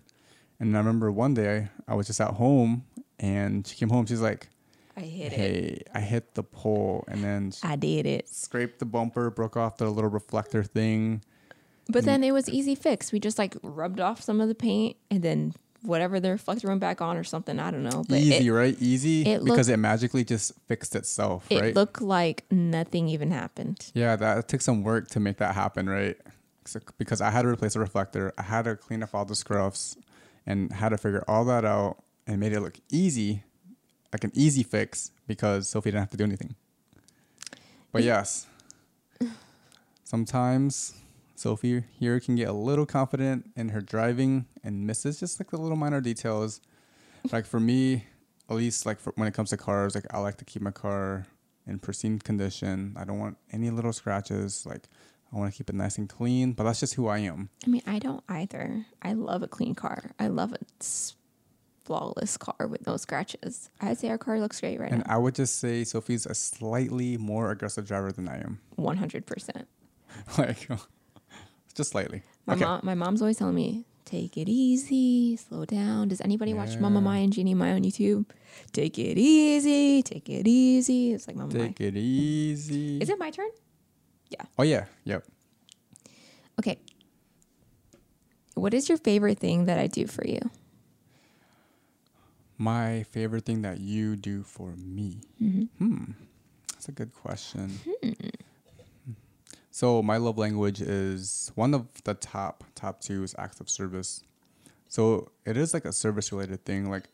[0.60, 2.84] And I remember one day I was just at home,
[3.18, 4.06] and she came home.
[4.06, 4.48] She's like,
[4.96, 5.36] I hit it.
[5.36, 8.28] hey, I hit the pole, and then I did it.
[8.28, 11.22] scraped the bumper, broke off the little reflector thing.
[11.88, 13.12] But then it was easy fix.
[13.12, 15.54] We just like rubbed off some of the paint and then
[15.86, 17.58] whatever their reflector went back on or something.
[17.58, 18.04] I don't know.
[18.08, 18.76] But Easy, it, right?
[18.80, 21.74] Easy it because looked- it magically just fixed itself, it right?
[21.74, 23.90] looked like nothing even happened.
[23.94, 26.16] yeah, that took some work to make that happen, right?
[26.98, 29.96] Because I had to replace a reflector, I had to clean up all the scruffs,
[30.44, 33.42] and had to figure all that out and made it look easy,
[34.12, 36.54] like an easy fix because Sophie didn't have to do anything.
[37.92, 38.46] But yes,
[40.04, 40.94] sometimes
[41.38, 45.58] Sophie here can get a little confident in her driving and misses just like the
[45.58, 46.60] little minor details.
[47.32, 48.04] Like for me,
[48.48, 50.70] at least like for, when it comes to cars, like I like to keep my
[50.70, 51.26] car
[51.66, 52.94] in pristine condition.
[52.96, 54.64] I don't want any little scratches.
[54.64, 54.88] Like
[55.32, 56.52] I want to keep it nice and clean.
[56.52, 57.50] But that's just who I am.
[57.66, 58.86] I mean, I don't either.
[59.02, 60.12] I love a clean car.
[60.18, 60.58] I love a
[61.84, 63.70] flawless car with no scratches.
[63.80, 65.14] I'd say our car looks great right And now.
[65.14, 68.60] I would just say Sophie's a slightly more aggressive driver than I am.
[68.78, 69.66] 100%.
[70.38, 70.68] like
[71.76, 72.22] just slightly.
[72.46, 72.64] My, okay.
[72.64, 76.08] mom, my mom's always telling me, take it easy, slow down.
[76.08, 77.04] Does anybody watch Mama Yeah.
[77.04, 78.24] Mai and Jeannie Mai on YouTube?
[78.72, 81.12] Take it easy, take it easy.
[81.12, 81.66] It's like Mama Mai.
[81.66, 82.98] Take it easy.
[82.98, 83.50] Is it my turn?
[84.30, 84.42] Yeah.
[84.58, 84.86] Oh yeah.
[85.04, 85.24] Yep.
[86.58, 86.78] Okay.
[88.54, 90.40] What is your favorite thing that I do for you?
[92.58, 95.20] My favorite thing that you do for me.
[95.38, 96.04] Hmm.
[96.72, 97.78] That's a good question.
[99.76, 104.22] So my love language is one of the top top two is acts of service.
[104.88, 106.88] So it is like a service related thing.
[106.88, 107.10] Like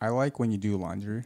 [0.00, 1.24] I like when you do laundry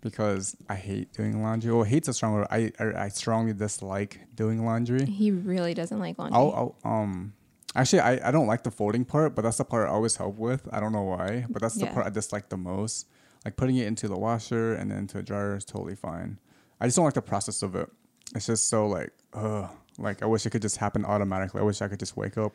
[0.00, 1.72] because I hate doing laundry.
[1.72, 2.46] Well, hate's a strong word.
[2.52, 5.06] I, I I strongly dislike doing laundry.
[5.06, 6.38] He really doesn't like laundry.
[6.38, 7.32] I'll, I'll um
[7.74, 10.36] actually I, I don't like the folding part, but that's the part I always help
[10.36, 10.68] with.
[10.70, 11.94] I don't know why, but that's the Yeah.
[11.94, 13.08] part I dislike the most.
[13.44, 16.38] Like putting it into the washer and then into a dryer is totally fine.
[16.80, 17.90] I just don't like the process of it.
[18.34, 19.70] It's just so like ugh.
[19.98, 21.60] Like I wish it could just happen automatically.
[21.60, 22.52] I wish I could just wake up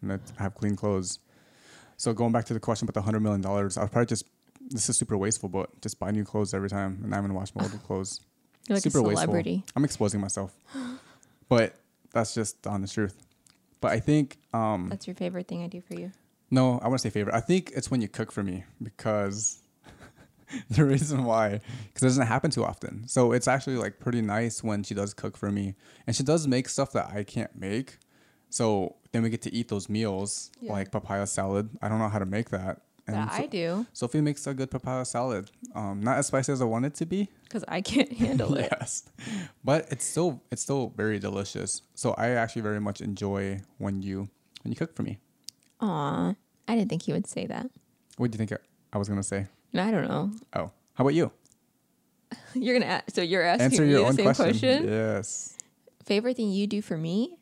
[0.00, 1.18] and have clean clothes.
[1.96, 4.26] So going back to the question about the hundred million dollars, I'll probably just
[4.70, 7.54] this is super wasteful, but just buy new clothes every time and I'm gonna wash
[7.54, 8.20] my old clothes.
[8.68, 9.64] You're like a celebrity.
[9.76, 10.54] I'm exposing myself.
[11.48, 11.74] but
[12.12, 13.16] that's just the honest truth.
[13.80, 16.12] But I think um That's your favorite thing I do for you.
[16.50, 17.34] no, I want to say favorite.
[17.34, 19.62] I think it's when you cook for me because
[20.70, 23.06] the reason why because it doesn't happen too often.
[23.08, 25.74] So it's actually like pretty nice when she does cook for me,
[26.06, 27.98] and she does make stuff that I can't make.
[28.50, 30.72] So then we get to eat those meals Yeah.
[30.72, 31.70] like papaya salad.
[31.82, 32.80] I don't know how to make that.
[33.06, 35.50] That so- I do Sophie makes a good papaya salad.
[35.74, 38.68] Um, not as spicy as I want it to be, because I can't handle it.
[38.72, 39.02] yes,
[39.62, 41.82] but it's still it's still very delicious.
[41.94, 44.28] So I actually very much enjoy when you
[44.62, 45.18] when you cook for me.
[45.80, 46.34] Aw,
[46.68, 47.66] I didn't think you would say that.
[48.16, 48.52] What do you think
[48.94, 49.46] I, was gonna say?
[49.74, 50.30] I don't know.
[50.54, 51.30] Oh, how about you?
[52.54, 54.44] You're gonna a- so you're asking Answer me your the own same question.
[54.44, 54.88] question.
[54.88, 55.56] Yes.
[56.04, 57.36] Favorite thing you do for me?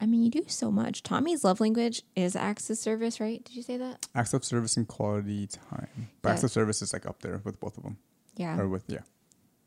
[0.00, 1.02] I mean, you do so much.
[1.02, 3.42] Tommy's love language is acts of service, right?
[3.44, 4.06] Did you say that?
[4.14, 6.08] Acts of service and quality time.
[6.20, 6.32] But Yeah.
[6.34, 7.96] acts of service is like up there with both of them.
[8.36, 8.58] Yeah.
[8.58, 9.00] Or with, yeah.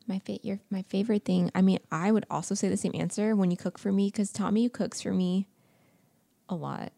[0.05, 1.51] My fa- your my favorite thing.
[1.55, 4.31] I mean, I would also say the same answer when you cook for me because
[4.31, 5.47] Tommy cooks for me
[6.49, 6.91] a lot.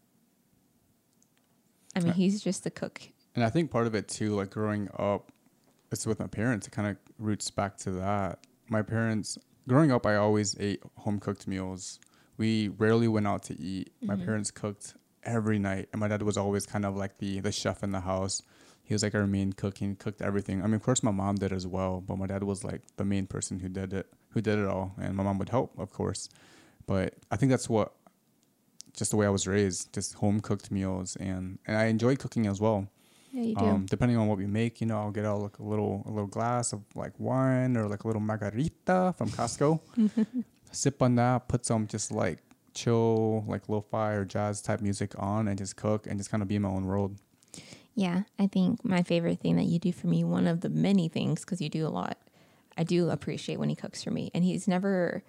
[1.94, 3.02] I mean, he's just the cook.
[3.34, 5.32] And I think part of it too, like growing up,
[5.92, 6.66] it's with my parents.
[6.66, 8.38] It kind of roots back to that.
[8.68, 11.98] My parents, growing up, I always ate home cooked meals.
[12.36, 13.92] We rarely went out to eat.
[14.00, 14.24] My mm-hmm.
[14.24, 17.82] parents cooked every night, and my dad was always kind of like the the chef
[17.82, 18.42] in the house.
[18.82, 19.78] He was like our main cook.
[19.78, 20.62] He cooked everything.
[20.62, 23.04] I mean, of course, my mom did as well, but my dad was like the
[23.04, 25.92] main person who did it, who did it all, and my mom would help, of
[25.92, 26.28] course.
[26.86, 27.92] But I think that's what,
[29.00, 32.46] just the way I was raised, just home cooked meals, and and I enjoy cooking
[32.46, 32.80] as well
[33.32, 33.64] Yeah, you do.
[33.64, 36.10] um, depending on what we make, you know, I'll get out like a little a
[36.10, 39.80] little glass of like wine or like a little margarita from Costco.
[40.72, 42.38] Sip on that, put some just like
[42.74, 46.48] chill, like lo-fi or jazz type music on, and just cook and just kind of
[46.48, 47.16] be in my own world.
[47.94, 51.08] Yeah, I think my favorite thing that you do for me, one of the many
[51.08, 52.16] things, because you do a lot,
[52.78, 54.30] I do appreciate when he cooks for me.
[54.32, 55.24] And he's never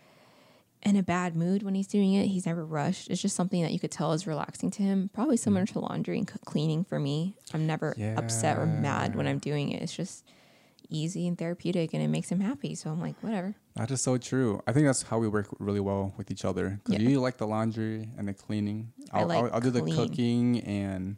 [0.84, 2.28] in a bad mood when he's doing it.
[2.28, 3.10] He's never rushed.
[3.10, 5.10] It's just something that you could tell is relaxing to him.
[5.14, 5.42] Probably hmm.
[5.42, 7.36] similar to laundry and cleaning for me.
[7.54, 9.82] I'm never upset or mad when I'm doing it.
[9.82, 10.26] It's just
[10.90, 12.76] easy and therapeutic and it makes him happy.
[12.76, 13.56] So I'm like, whatever.
[13.76, 14.62] That is so true.
[14.68, 16.82] I think that's how we work really well with each other.
[16.88, 17.00] Yeah.
[17.00, 18.92] you like the laundry and the cleaning.
[19.12, 21.16] I I'll, like I'll, I'll do the cooking and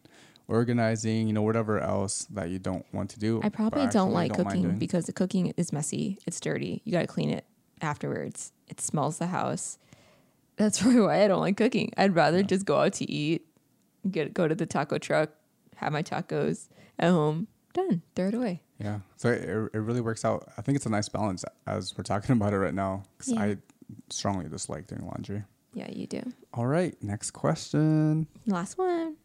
[0.47, 3.41] organizing, you know, whatever else that you don't want to do.
[3.43, 6.19] I probably don't like mind cooking because the cooking is messy.
[6.27, 6.81] It's dirty.
[6.83, 7.45] You got to clean it
[7.81, 8.51] afterwards.
[8.67, 9.77] It smells the house.
[10.55, 11.91] That's probably why I don't like cooking.
[11.97, 13.45] I'd rather just go out to eat,
[14.09, 15.29] get go to the taco truck,
[15.75, 16.67] have my tacos
[16.99, 18.61] at home, done, throw it away.
[18.79, 18.99] Yeah.
[19.17, 20.49] So it, it really works out.
[20.57, 23.03] I think it's a nice balance as we're talking about it right now.
[23.17, 23.41] Because Yeah.
[23.41, 23.57] I
[24.09, 25.43] strongly dislike doing laundry.
[25.73, 26.21] Yeah, you do.
[26.53, 26.95] All right.
[27.01, 28.27] Next question.
[28.45, 29.15] Last one.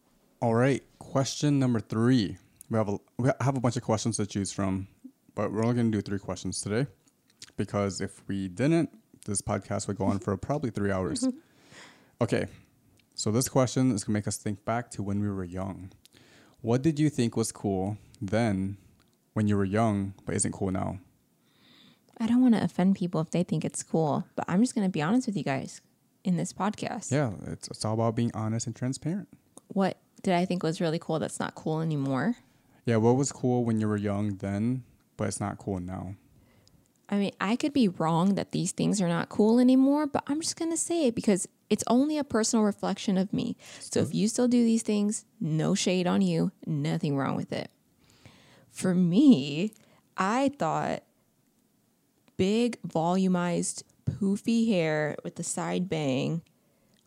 [0.40, 0.82] All right.
[0.98, 2.38] Question number three.
[2.70, 4.88] We have a, we have a bunch of questions to choose from,
[5.34, 6.86] but we're only going to do three questions today
[7.56, 8.90] because if we didn't,
[9.26, 11.26] this podcast would go on for probably three hours.
[12.20, 12.46] Okay.
[13.14, 15.90] So this question is going to make us think back to when we were young.
[16.62, 18.76] What did you think was cool then
[19.34, 20.98] when you were young, but isn't cool now?
[22.20, 24.84] I don't want to offend people if they think it's cool, but I'm just going
[24.86, 25.80] to be honest with you guys
[26.24, 27.12] in this podcast.
[27.12, 29.28] Yeah, it's, it's all about being honest and transparent.
[29.68, 32.34] What did I think was really cool that's not cool anymore?
[32.84, 34.82] Yeah, what was cool when you were young then,
[35.16, 36.14] but it's not cool now?
[37.08, 40.40] I mean, I could be wrong that these things are not cool anymore, but I'm
[40.40, 43.56] just going to say it because it's only a personal reflection of me.
[43.80, 47.70] So if you still do these things, no shade on you, nothing wrong with it.
[48.70, 49.72] For me,
[50.16, 51.02] I thought
[52.36, 56.42] big, volumized, poofy hair with the side bang,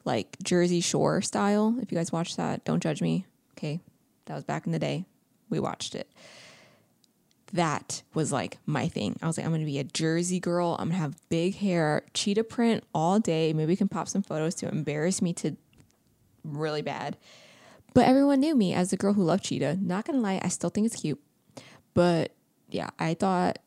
[0.03, 1.75] like Jersey Shore style.
[1.79, 3.25] If you guys watch that, don't judge me.
[3.57, 3.79] Okay.
[4.25, 5.05] That was back in the day.
[5.49, 6.11] We watched it
[7.53, 9.17] that was like my thing.
[9.21, 10.75] I was like, I'm gonna be a Jersey girl.
[10.79, 13.53] I'm gonna have big hair, cheetah print all day.
[13.53, 15.55] Maybe we can pop some photos to embarrass me to
[16.43, 17.17] really bad.
[17.93, 19.77] But everyone knew me as the girl who loved cheetah.
[19.81, 21.19] Not gonna lie, I still think it's cute.
[21.93, 22.33] But
[22.69, 23.59] yeah, I thought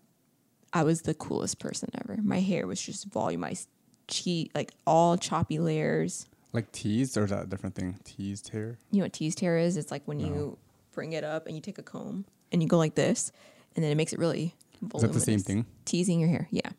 [0.73, 2.19] I was the coolest person ever.
[2.23, 3.67] My hair was just volumized,
[4.09, 6.27] cheat like all choppy layers.
[6.53, 7.99] Like teased, or is that a different thing?
[8.05, 8.79] Teased hair?
[8.91, 9.77] You know what teased hair is?
[9.77, 10.57] It's like when you
[10.93, 13.33] bring it up and you take a comb and you go like this,
[13.75, 14.55] and then it makes it really.
[14.95, 15.67] Is that the same thing?
[15.85, 16.71] Teasing your hair, yeah.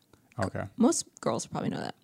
[0.42, 0.64] Okay.
[0.76, 1.94] Most girls probably know that.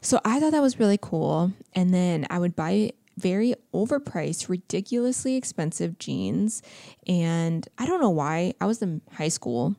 [0.00, 1.52] So I thought that was really cool.
[1.74, 6.62] And then I would buy very overpriced, ridiculously expensive jeans.
[7.06, 8.54] And I don't know why.
[8.60, 9.74] I was in high school.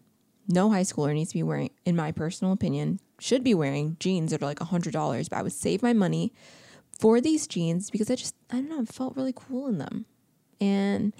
[0.47, 4.31] No high schooler needs to be wearing, in my personal opinion, should be wearing jeans
[4.31, 5.29] that are like $100.
[5.29, 6.33] But I would save my money
[6.99, 10.05] for these jeans because I just, I don't know, I felt really cool in them.
[10.59, 11.13] And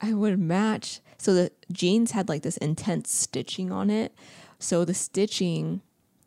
[0.00, 1.00] I would match.
[1.18, 4.14] So the jeans had like this intense stitching on it.
[4.58, 5.82] So the stitching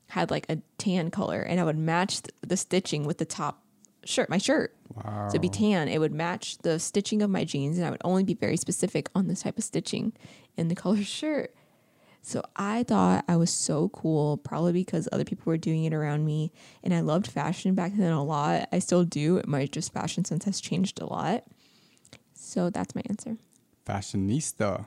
[0.10, 3.64] had like a tan color, and I would match the stitching with the top
[4.04, 4.76] shirt, my shirt.
[4.94, 5.28] Wow.
[5.28, 5.88] So it'd be tan.
[5.88, 9.10] It would match the stitching of my jeans, and I would only be very specific
[9.16, 10.14] on this type of stitching
[10.58, 11.54] in the color shirt.
[12.24, 16.26] So I thought I was so cool, probably because other people were doing it around
[16.26, 16.52] me.
[16.84, 18.70] And I loved fashion back then a lot.
[18.72, 19.42] I still do.
[19.48, 21.46] My just fashion sense has changed a lot.
[22.36, 23.38] So that's my answer.
[23.92, 24.86] Fashionista.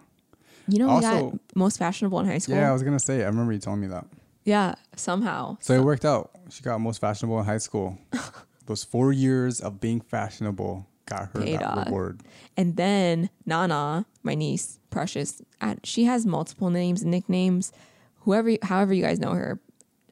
[0.67, 2.57] You know, we got most fashionable in high school.
[2.57, 3.23] Yeah, I was gonna say.
[3.23, 4.07] I remember you telling me that.
[4.45, 5.59] Yeah, somehow.
[5.61, 6.31] So it worked out.
[6.51, 7.99] She got most fashionable in high school.
[8.67, 11.87] Those four years of being fashionable got her Paid that off.
[11.87, 12.21] reward.
[12.57, 15.43] And then Nana, my niece, Precious,
[15.83, 17.73] she has multiple names and nicknames.
[18.21, 19.61] Whoever, however you guys know her,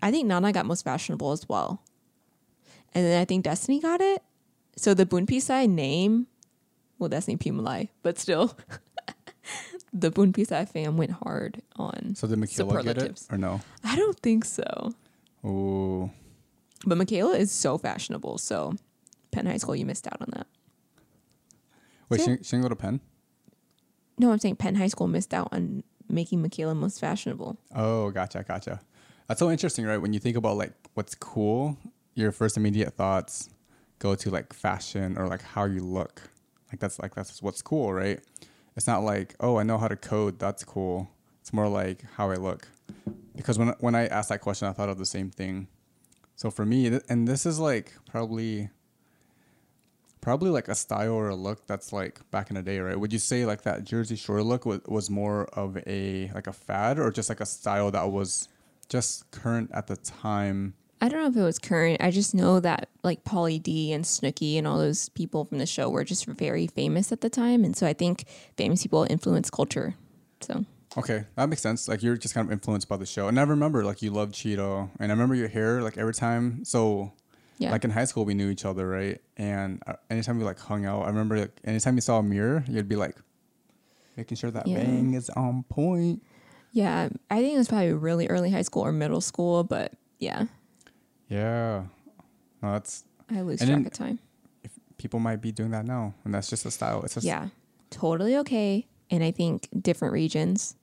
[0.03, 1.83] I think Nana got most fashionable as well.
[2.95, 4.23] And then I think Destiny got it.
[4.77, 6.27] so the Bunpisai name,
[7.03, 8.57] well, that's named Pimalai, but still,
[9.93, 12.15] the Bunpisai fam went hard on.
[12.15, 13.61] So did Michaela get it or no?
[13.83, 14.93] I don't think so.
[15.45, 16.11] Oh,
[16.87, 18.38] But Michaela is so fashionable.
[18.38, 18.75] So,
[19.33, 20.47] Penn High School, you missed out on that.
[22.09, 22.27] wait, Yeah.
[22.37, 23.01] she, she didn't go to Penn?
[24.19, 27.59] No, I'm saying Penn High School missed out on making Michaela most fashionable.
[27.75, 28.81] Oh, gotcha, gotcha.
[29.27, 29.99] That's so interesting, right?
[29.99, 31.77] When you think about like what's cool,
[32.15, 33.49] your first immediate thoughts
[33.99, 36.23] go to like fashion or like how you look.
[36.73, 38.21] Like that's like that's what's cool, right?
[38.77, 40.39] It's not like oh, I know how to code.
[40.39, 41.11] That's cool.
[41.41, 42.69] It's more like how I look.
[43.37, 45.69] Because when when I asked that question, I thought of the same thing.
[46.37, 48.71] So for me, and this is like probably
[50.21, 52.99] probably like a style or a look that's like back in the day, right?
[52.99, 56.53] Would you say like that Jersey Shore look was, was more of a like a
[56.53, 58.49] fad or just like a style that was
[58.89, 60.75] just current at the time?
[61.03, 62.01] I don't know if it was current.
[62.01, 65.67] I just know that like Pauly D and Snooki and all those people from the
[65.67, 67.65] show were just very famous at the time.
[67.65, 68.25] And so I think
[68.57, 69.97] famous people influence culture.
[70.41, 70.65] So
[70.97, 71.88] Okay, that makes sense.
[71.88, 73.27] Like you're just kind of influenced by the show.
[73.27, 76.65] And I remember like you loved Cheeto, and I remember your hair like every time.
[76.65, 77.12] So
[77.59, 77.73] yeah.
[77.73, 79.21] like in high school we knew each other, right?
[79.37, 82.65] And uh, anytime we like hung out, I remember like anytime you saw a mirror,
[82.69, 83.17] you'd be like
[84.17, 84.77] making sure that Yeah.
[84.77, 86.23] bang is on point.
[86.71, 87.09] yeah.
[87.29, 90.45] I think it was probably really early high school or middle school, but yeah,
[91.33, 91.85] Yeah,
[92.62, 94.18] no, that's I lose track of time.
[94.99, 97.03] people might be doing that now, and that's just a style.
[97.05, 97.49] It's just Yeah,
[97.90, 98.87] totally okay.
[99.11, 100.77] And I think different regions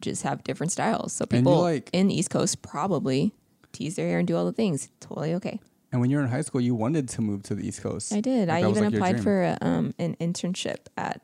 [0.00, 1.12] just have different styles.
[1.12, 3.32] So people like- in the East Coast probably
[3.72, 4.88] tease their hair and do all the things.
[5.00, 5.60] Totally okay.
[5.92, 8.12] And when you were in high school, you wanted to move to the East Coast.
[8.12, 8.48] I did.
[8.48, 11.20] Like, I even like, applied for a, um, an internship at,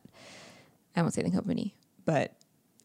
[0.94, 2.34] I won't say the company, but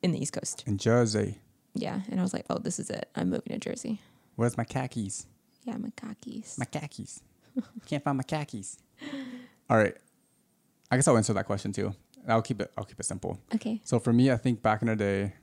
[0.01, 0.63] in the East Coast.
[0.65, 1.39] in Jersey.
[1.73, 2.01] Yeah.
[2.10, 3.10] And I was like, oh, this is it.
[3.15, 3.99] I'm moving to Jersey.
[4.36, 5.27] Where's my khakis?
[5.63, 6.58] Yeah, my khakis.
[6.58, 7.21] My khakis.
[7.86, 8.78] Can't find my khakis.
[9.69, 9.95] All right.
[10.91, 11.93] I guess I'll answer that question too.
[12.28, 12.71] I'll keep it.
[12.78, 13.39] I'll keep it simple.
[13.56, 13.82] okay.
[13.84, 15.34] So for me, I think back in the day,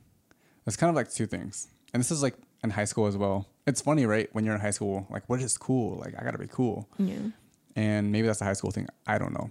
[0.67, 3.47] it's kind of like two things, and this is like in high school as well.
[3.67, 4.29] It's funny, right?
[4.33, 5.97] When you're in high school, like what is cool?
[5.99, 7.19] Like I gotta be cool, Yeah.
[7.77, 8.87] and maybe that's a high school thing.
[9.07, 9.51] I don't know,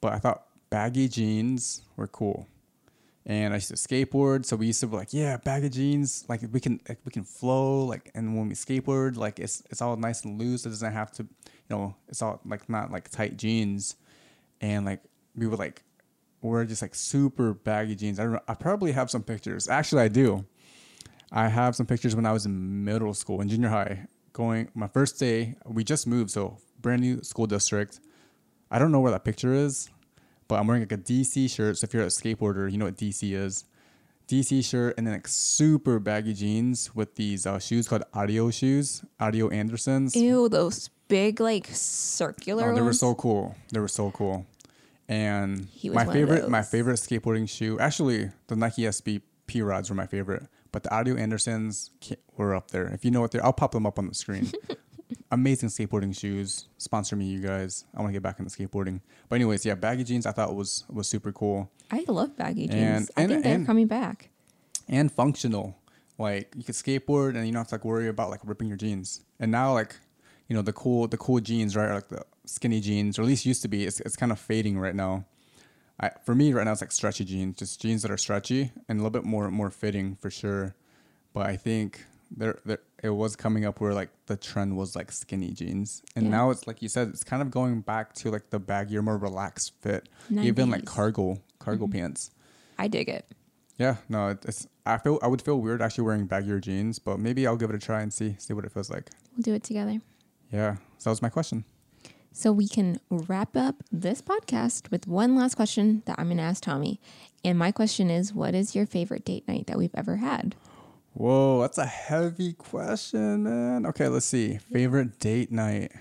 [0.00, 2.46] but I thought baggy jeans were cool.
[3.24, 6.40] And I used to skateboard, so we used to be like, yeah, baggy jeans, like
[6.50, 9.96] we can like, we can flow, like, and when we skateboard, like it's it's all
[9.96, 10.66] nice and loose.
[10.66, 11.28] It doesn't have to, you
[11.70, 13.94] know, it's all like not like tight jeans,
[14.60, 15.02] and like
[15.36, 15.84] we would like
[16.40, 18.18] wear just like super baggy jeans.
[18.18, 19.68] I, I probably have some pictures.
[19.68, 20.44] Actually, I do.
[21.30, 24.06] I have some pictures when I was in middle school in junior high.
[24.32, 28.00] Going my first day, we just moved, so brand new school district.
[28.70, 29.90] I don't know where that picture is,
[30.52, 31.78] but I'm wearing like a DC shirt.
[31.78, 33.64] So if you're a skateboarder, you know what DC is.
[34.28, 39.02] DC shirt and then like super baggy jeans with these uh, shoes called Adio shoes,
[39.18, 40.14] Adio Andersons.
[40.14, 43.56] Ew, those big, like, circular Oh, they were so cool.
[43.72, 44.44] They were so cool.
[45.08, 47.78] And my favorite, my favorite skateboarding shoe.
[47.78, 51.92] Actually, the Nike SB P rods were my favorite, but the Adio Andersons
[52.36, 52.88] were up there.
[52.88, 54.52] If you know what they're, I'll pop them up on the screen.
[55.30, 56.66] Amazing skateboarding shoes.
[56.78, 57.84] Sponsor me, you guys.
[57.94, 59.00] I want to get back into skateboarding.
[59.28, 60.26] But anyways, yeah, baggy jeans.
[60.26, 63.08] I thought was was super cool I love baggy jeans.
[63.08, 64.28] And- I and- think they're and- coming back.
[64.88, 65.76] and functional.
[66.18, 68.76] Like you could skateboard and you don't have to like worry about like ripping your
[68.76, 69.22] jeans.
[69.40, 69.96] And now like,
[70.48, 71.92] you know, the cool the cool jeans, right?
[71.92, 73.84] Like the skinny jeans, or at least used to be.
[73.86, 75.24] It's it's kind of fading right now.
[76.00, 78.98] I, for me right now it's like stretchy jeans, just jeans that are stretchy and
[78.98, 80.74] a little bit more more fitting for sure.
[81.32, 85.10] But I think there there it was coming up where like the trend was like
[85.12, 86.30] skinny jeans, and Yeah.
[86.30, 89.18] now it's like you said, it's kind of going back to like the baggier, more
[89.18, 90.86] relaxed fit, even like 90s.
[90.86, 91.98] cargo cargo mm-hmm.
[91.98, 92.30] pants.
[92.78, 93.26] I dig it.
[93.78, 97.18] Yeah, no, it- it's I feel I would feel weird actually wearing baggier jeans, but
[97.18, 99.10] maybe I'll give it a try and see see what it feels like.
[99.36, 100.00] We'll do it together.
[100.52, 101.64] Yeah, so that was my question.
[102.34, 106.42] So we can wrap up this podcast with one last question that I'm going to
[106.42, 106.98] ask Tommy.
[107.44, 110.54] And my question is what is your favorite date night that we've ever had?
[111.14, 113.86] Whoa, that's a heavy question, man.
[113.86, 114.58] Okay, let's see.
[114.58, 115.92] Favorite date night.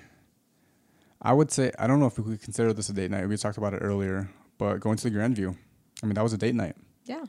[1.22, 3.28] I would say I don't know if we could consider this a date night.
[3.28, 5.56] We talked about it earlier, but going to the Grandview.
[6.02, 6.76] I mean, that was a date night.
[7.06, 7.26] Yeah.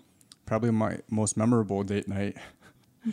[0.47, 2.37] Probably my most memorable date night.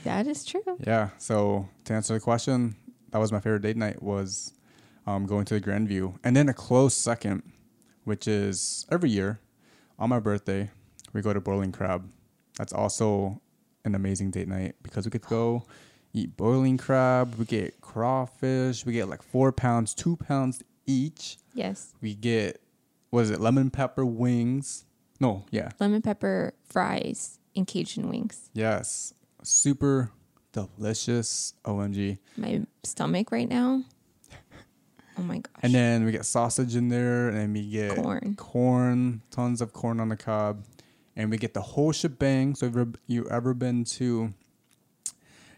[0.03, 0.61] That is true.
[0.85, 1.09] Yeah.
[1.17, 2.75] So to answer the question,
[3.11, 4.53] that was my favorite date night was
[5.07, 7.41] um, going to the Grandview, and then a close second,
[8.03, 9.39] which is every year
[9.97, 10.69] on my birthday,
[11.11, 12.07] we go to Boiling Crab.
[12.57, 13.41] That's also
[13.85, 15.63] an amazing date night because we could go
[16.13, 17.35] eat boiling crab.
[17.35, 18.85] We get crawfish.
[18.85, 21.37] We get like four pounds, two pounds each.
[21.53, 21.93] Yes.
[22.01, 22.61] We get
[23.09, 23.39] what is it?
[23.39, 24.85] Lemon pepper wings.
[25.19, 28.49] No, yeah, Lemon pepper fries and Cajun wings.
[28.53, 29.13] yes,
[29.43, 30.11] super
[30.53, 31.53] delicious.
[31.65, 32.17] Omg.
[32.37, 33.83] My stomach right now.
[35.17, 35.53] Oh my gosh.
[35.61, 38.35] And then we get sausage in there, and then we get Corn.
[38.37, 40.63] corn, tons of corn on the cob,
[41.19, 42.55] and we get the whole shebang.
[42.55, 42.75] So if
[43.07, 44.33] you're, ever been to,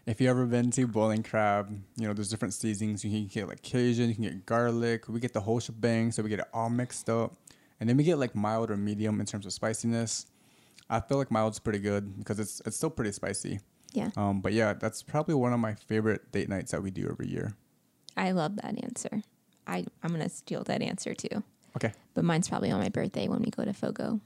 [0.06, 3.04] if you ever been to boiling crab, you know there's different seasonings.
[3.04, 5.08] You can get like Cajun, you can get garlic.
[5.08, 7.36] We get the whole shebang, so we get it all mixed up,
[7.78, 10.26] and then we get like mild or medium in terms of spiciness.
[10.90, 13.60] I feel like mild's pretty good because it's it's still pretty spicy.
[13.92, 14.10] yeah.
[14.16, 17.28] Um, but yeah, that's probably one of my favorite date nights that we do every
[17.28, 17.54] year.
[18.16, 19.22] I love that answer.
[19.68, 21.44] I, I'm going to steal that answer too.
[21.76, 21.92] Okay.
[22.14, 24.20] But mine's probably on my birthday when we go to Fogo.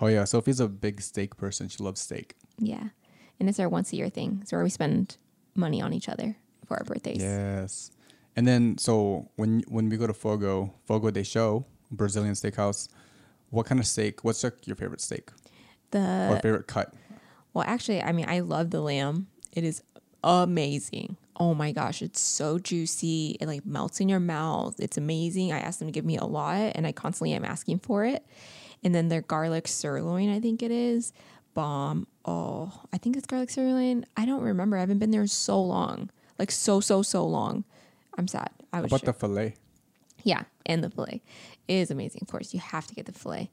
[0.00, 1.68] Oh yeah, Sophie's a big steak person.
[1.68, 2.34] She loves steak.
[2.58, 2.88] Yeah.
[3.40, 4.38] And it's our once a year thing.
[4.42, 5.16] It's where we spend
[5.54, 6.36] money on each other
[6.66, 7.20] for our birthdays.
[7.22, 7.90] Yes.
[8.36, 12.88] And then so when when we go to Fogo, Fogo de Chão, Brazilian steakhouse,
[13.50, 14.22] what kind of steak?
[14.24, 16.94] What's like your favorite steak or The favorite cut?
[17.54, 19.26] well, actually, I mean, I love the lamb.
[19.52, 19.82] It is
[20.22, 21.16] amazing.
[21.40, 23.36] Oh my gosh, it's so juicy.
[23.40, 24.78] It like melts in your mouth.
[24.78, 25.52] It's amazing.
[25.52, 28.24] I asked them to give me a lot, and I constantly am asking for it.
[28.84, 31.12] And then their garlic sirloin, I think it is,
[31.54, 32.06] bomb.
[32.24, 34.06] Oh, I think it's garlic sirloin.
[34.16, 34.76] I don't remember.
[34.76, 37.64] I haven't been there so long, like so so so long.
[38.16, 38.50] I'm sad.
[38.72, 39.12] I How was about sure.
[39.12, 39.54] the fillet?
[40.24, 41.22] Yeah, and the fillet
[41.68, 42.20] it is amazing.
[42.22, 43.50] Of course, you have to get the fillet.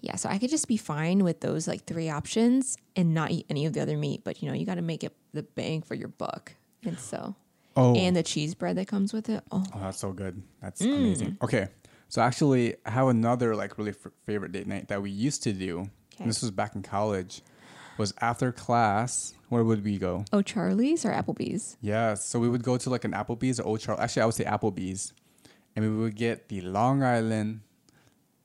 [0.00, 3.46] Yeah, so I could just be fine with those like three options and not eat
[3.48, 5.82] any of the other meat, but you know, you got to make it the bang
[5.82, 6.52] for your buck.
[6.84, 7.34] And so,
[7.78, 9.42] Oh, and the cheese bread that comes with it.
[9.50, 10.42] Oh, oh, that's so good.
[10.62, 10.96] That's Mm.
[10.96, 11.38] amazing.
[11.42, 11.68] Okay,
[12.08, 15.52] so actually, I have another like really f- favorite date night that we used to
[15.52, 15.80] do.
[15.80, 15.88] Okay.
[16.20, 17.42] And this was back in college.
[17.98, 19.32] Was after class.
[19.48, 20.24] Where would we go?
[20.32, 21.76] oh, Charlie's or Applebee's?
[21.80, 24.00] Yeah, so we would go to like an Applebee's or Old Charles.
[24.00, 25.12] Actually, I would say Applebee's,
[25.74, 27.60] and we would get the Long Island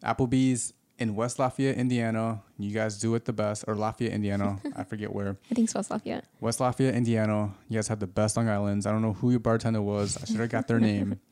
[0.03, 2.41] Applebee's in West Lafayette, Indiana.
[2.59, 4.59] You guys do it the best, or Lafayette, Indiana.
[4.76, 5.38] I forget where.
[5.49, 6.26] I think it's West Lafayette.
[6.39, 7.51] West Lafayette, Indiana.
[7.70, 8.86] You guys have the best Long Island's.
[8.86, 10.18] I don't know who your bartender was.
[10.22, 11.20] I should have got their name,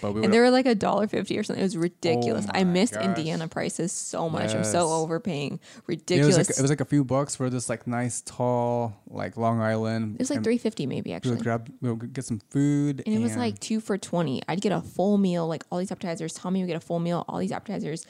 [0.00, 1.60] but we And they were like a dollar fifty or something.
[1.60, 2.46] It was ridiculous.
[2.46, 3.04] Oh I Oh my missed gosh.
[3.04, 4.54] Indiana prices so much.
[4.54, 5.54] I'm so overpaying.
[5.54, 6.36] It was Ridiculous.
[6.36, 10.16] like it was like a few bucks for this like nice tall like Long Island.
[10.16, 11.34] it was like and three fifty maybe We actually.
[11.36, 14.42] would grab, we would get some food, And it was like two for 20.
[14.48, 16.32] I'd get a full meal, like all these appetizers.
[16.34, 18.06] Tommy would get a full meal, all these appetizers.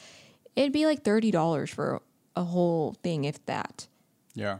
[0.56, 2.02] It'd be like $30 for
[2.34, 3.86] a whole thing, if that,
[4.34, 4.58] yeah.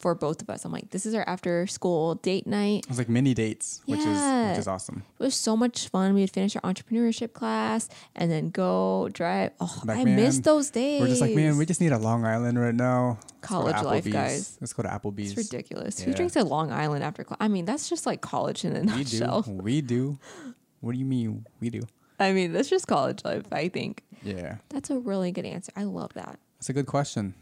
[0.00, 0.64] For both of us.
[0.64, 2.84] I'm like, this is our after school date night.
[2.84, 5.02] It was like mini dates, which is which is awesome.
[5.18, 6.14] It was so much fun.
[6.14, 9.52] We would finish our entrepreneurship class and then go drive.
[9.60, 11.00] Oh, Like, I miss those days.
[11.00, 13.18] We're just like, man, we just need a Long Island right now.
[13.20, 14.58] Let's College life, guys.
[14.60, 15.32] Let's go to Applebee's.
[15.36, 16.00] It's ridiculous.
[16.00, 17.38] Who drinks a Long Island after class?
[17.40, 19.42] I mean, that's just like college in a We nutshell.
[19.42, 19.52] do.
[19.52, 20.18] We do.
[20.80, 21.82] What do you mean we do?
[22.18, 24.02] I mean, that's just college life, I think.
[24.22, 24.56] Yeah.
[24.68, 25.72] That's a really good answer.
[25.76, 26.38] I love that.
[26.58, 27.34] That's a good question.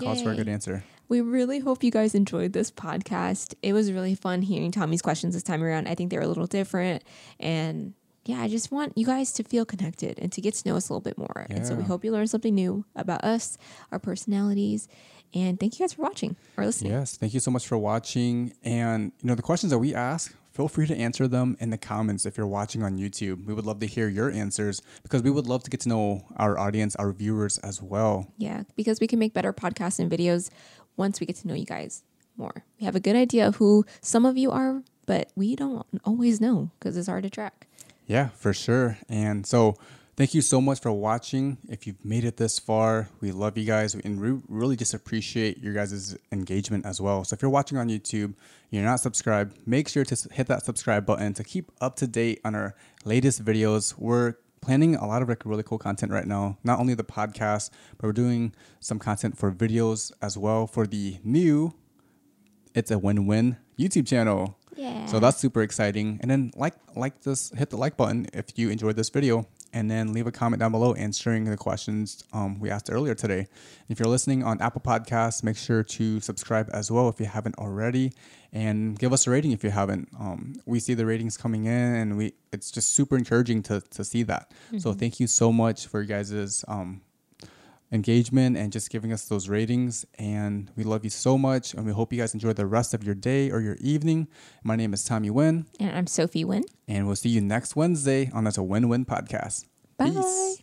[0.00, 0.82] Calls for a good answer.
[1.10, 3.54] We really hope you guys enjoyed this podcast.
[3.62, 5.88] It was really fun hearing Tommy's questions this time around.
[5.88, 7.02] I think they were a little different.
[7.40, 7.94] And
[8.26, 10.88] yeah, I just want you guys to feel connected and to get to know us
[10.88, 11.48] a little bit more.
[11.50, 13.58] And so we hope you learned something new about us,
[13.90, 14.86] our personalities.
[15.34, 16.92] And thank you guys for watching or listening.
[16.92, 17.16] Yes.
[17.16, 18.52] Thank you so much for watching.
[18.62, 21.78] And you know, the questions that we ask, feel free to answer them in the
[21.78, 23.46] comments if you're watching on YouTube.
[23.46, 26.24] We would love to hear your answers because we would love to get to know
[26.36, 28.32] our audience, our viewers as well.
[28.36, 30.50] Yeah, because we can make better podcasts and videos
[31.00, 32.04] once we get to know you guys
[32.36, 32.64] more.
[32.78, 36.40] We have a good idea of who some of you are, but we don't always
[36.40, 37.66] know because it's hard to track.
[38.06, 38.98] Yeah, for sure.
[39.08, 39.76] And so,
[40.16, 41.56] thank you so much for watching.
[41.68, 45.58] If you've made it this far, we love you guys and we really just appreciate
[45.58, 47.24] your guys' engagement as well.
[47.24, 48.34] So, if you're watching on YouTube,
[48.70, 52.40] you're not subscribed, make sure to hit that subscribe button to keep up to date
[52.44, 52.74] on our
[53.04, 53.96] latest videos.
[53.96, 56.58] We're planning a lot of like really cool content right now.
[56.64, 61.18] Not only the podcast, but we're doing some content for videos as well for the
[61.24, 61.74] new
[62.74, 64.58] It's a Win-Win YouTube channel.
[64.76, 65.06] Yeah.
[65.06, 66.18] So that's super exciting.
[66.22, 69.90] And then like like this, hit the like button if you enjoyed this video, and
[69.90, 73.46] then leave a comment down below answering the questions um, we asked earlier today.
[73.88, 77.56] If you're listening on Apple Podcasts, make sure to subscribe as well if you haven't
[77.56, 78.12] already,
[78.52, 80.08] and give us a rating if you haven't.
[80.18, 84.04] Um, we see the ratings coming in, and we it's just super encouraging to to
[84.04, 84.52] see that.
[84.80, 87.00] So thank you so much for you guys' um,
[87.92, 90.04] engagement and just giving us those ratings.
[90.18, 91.74] And we love you so much.
[91.74, 94.28] And we hope you guys enjoy the rest of your day or your evening.
[94.62, 96.64] My name is Tommy Wynn, and I'm Sophie Wynn.
[96.88, 99.66] and we'll see you next Wednesday on That's a Win Win podcast.
[99.96, 100.10] Bye.
[100.10, 100.62] Peace.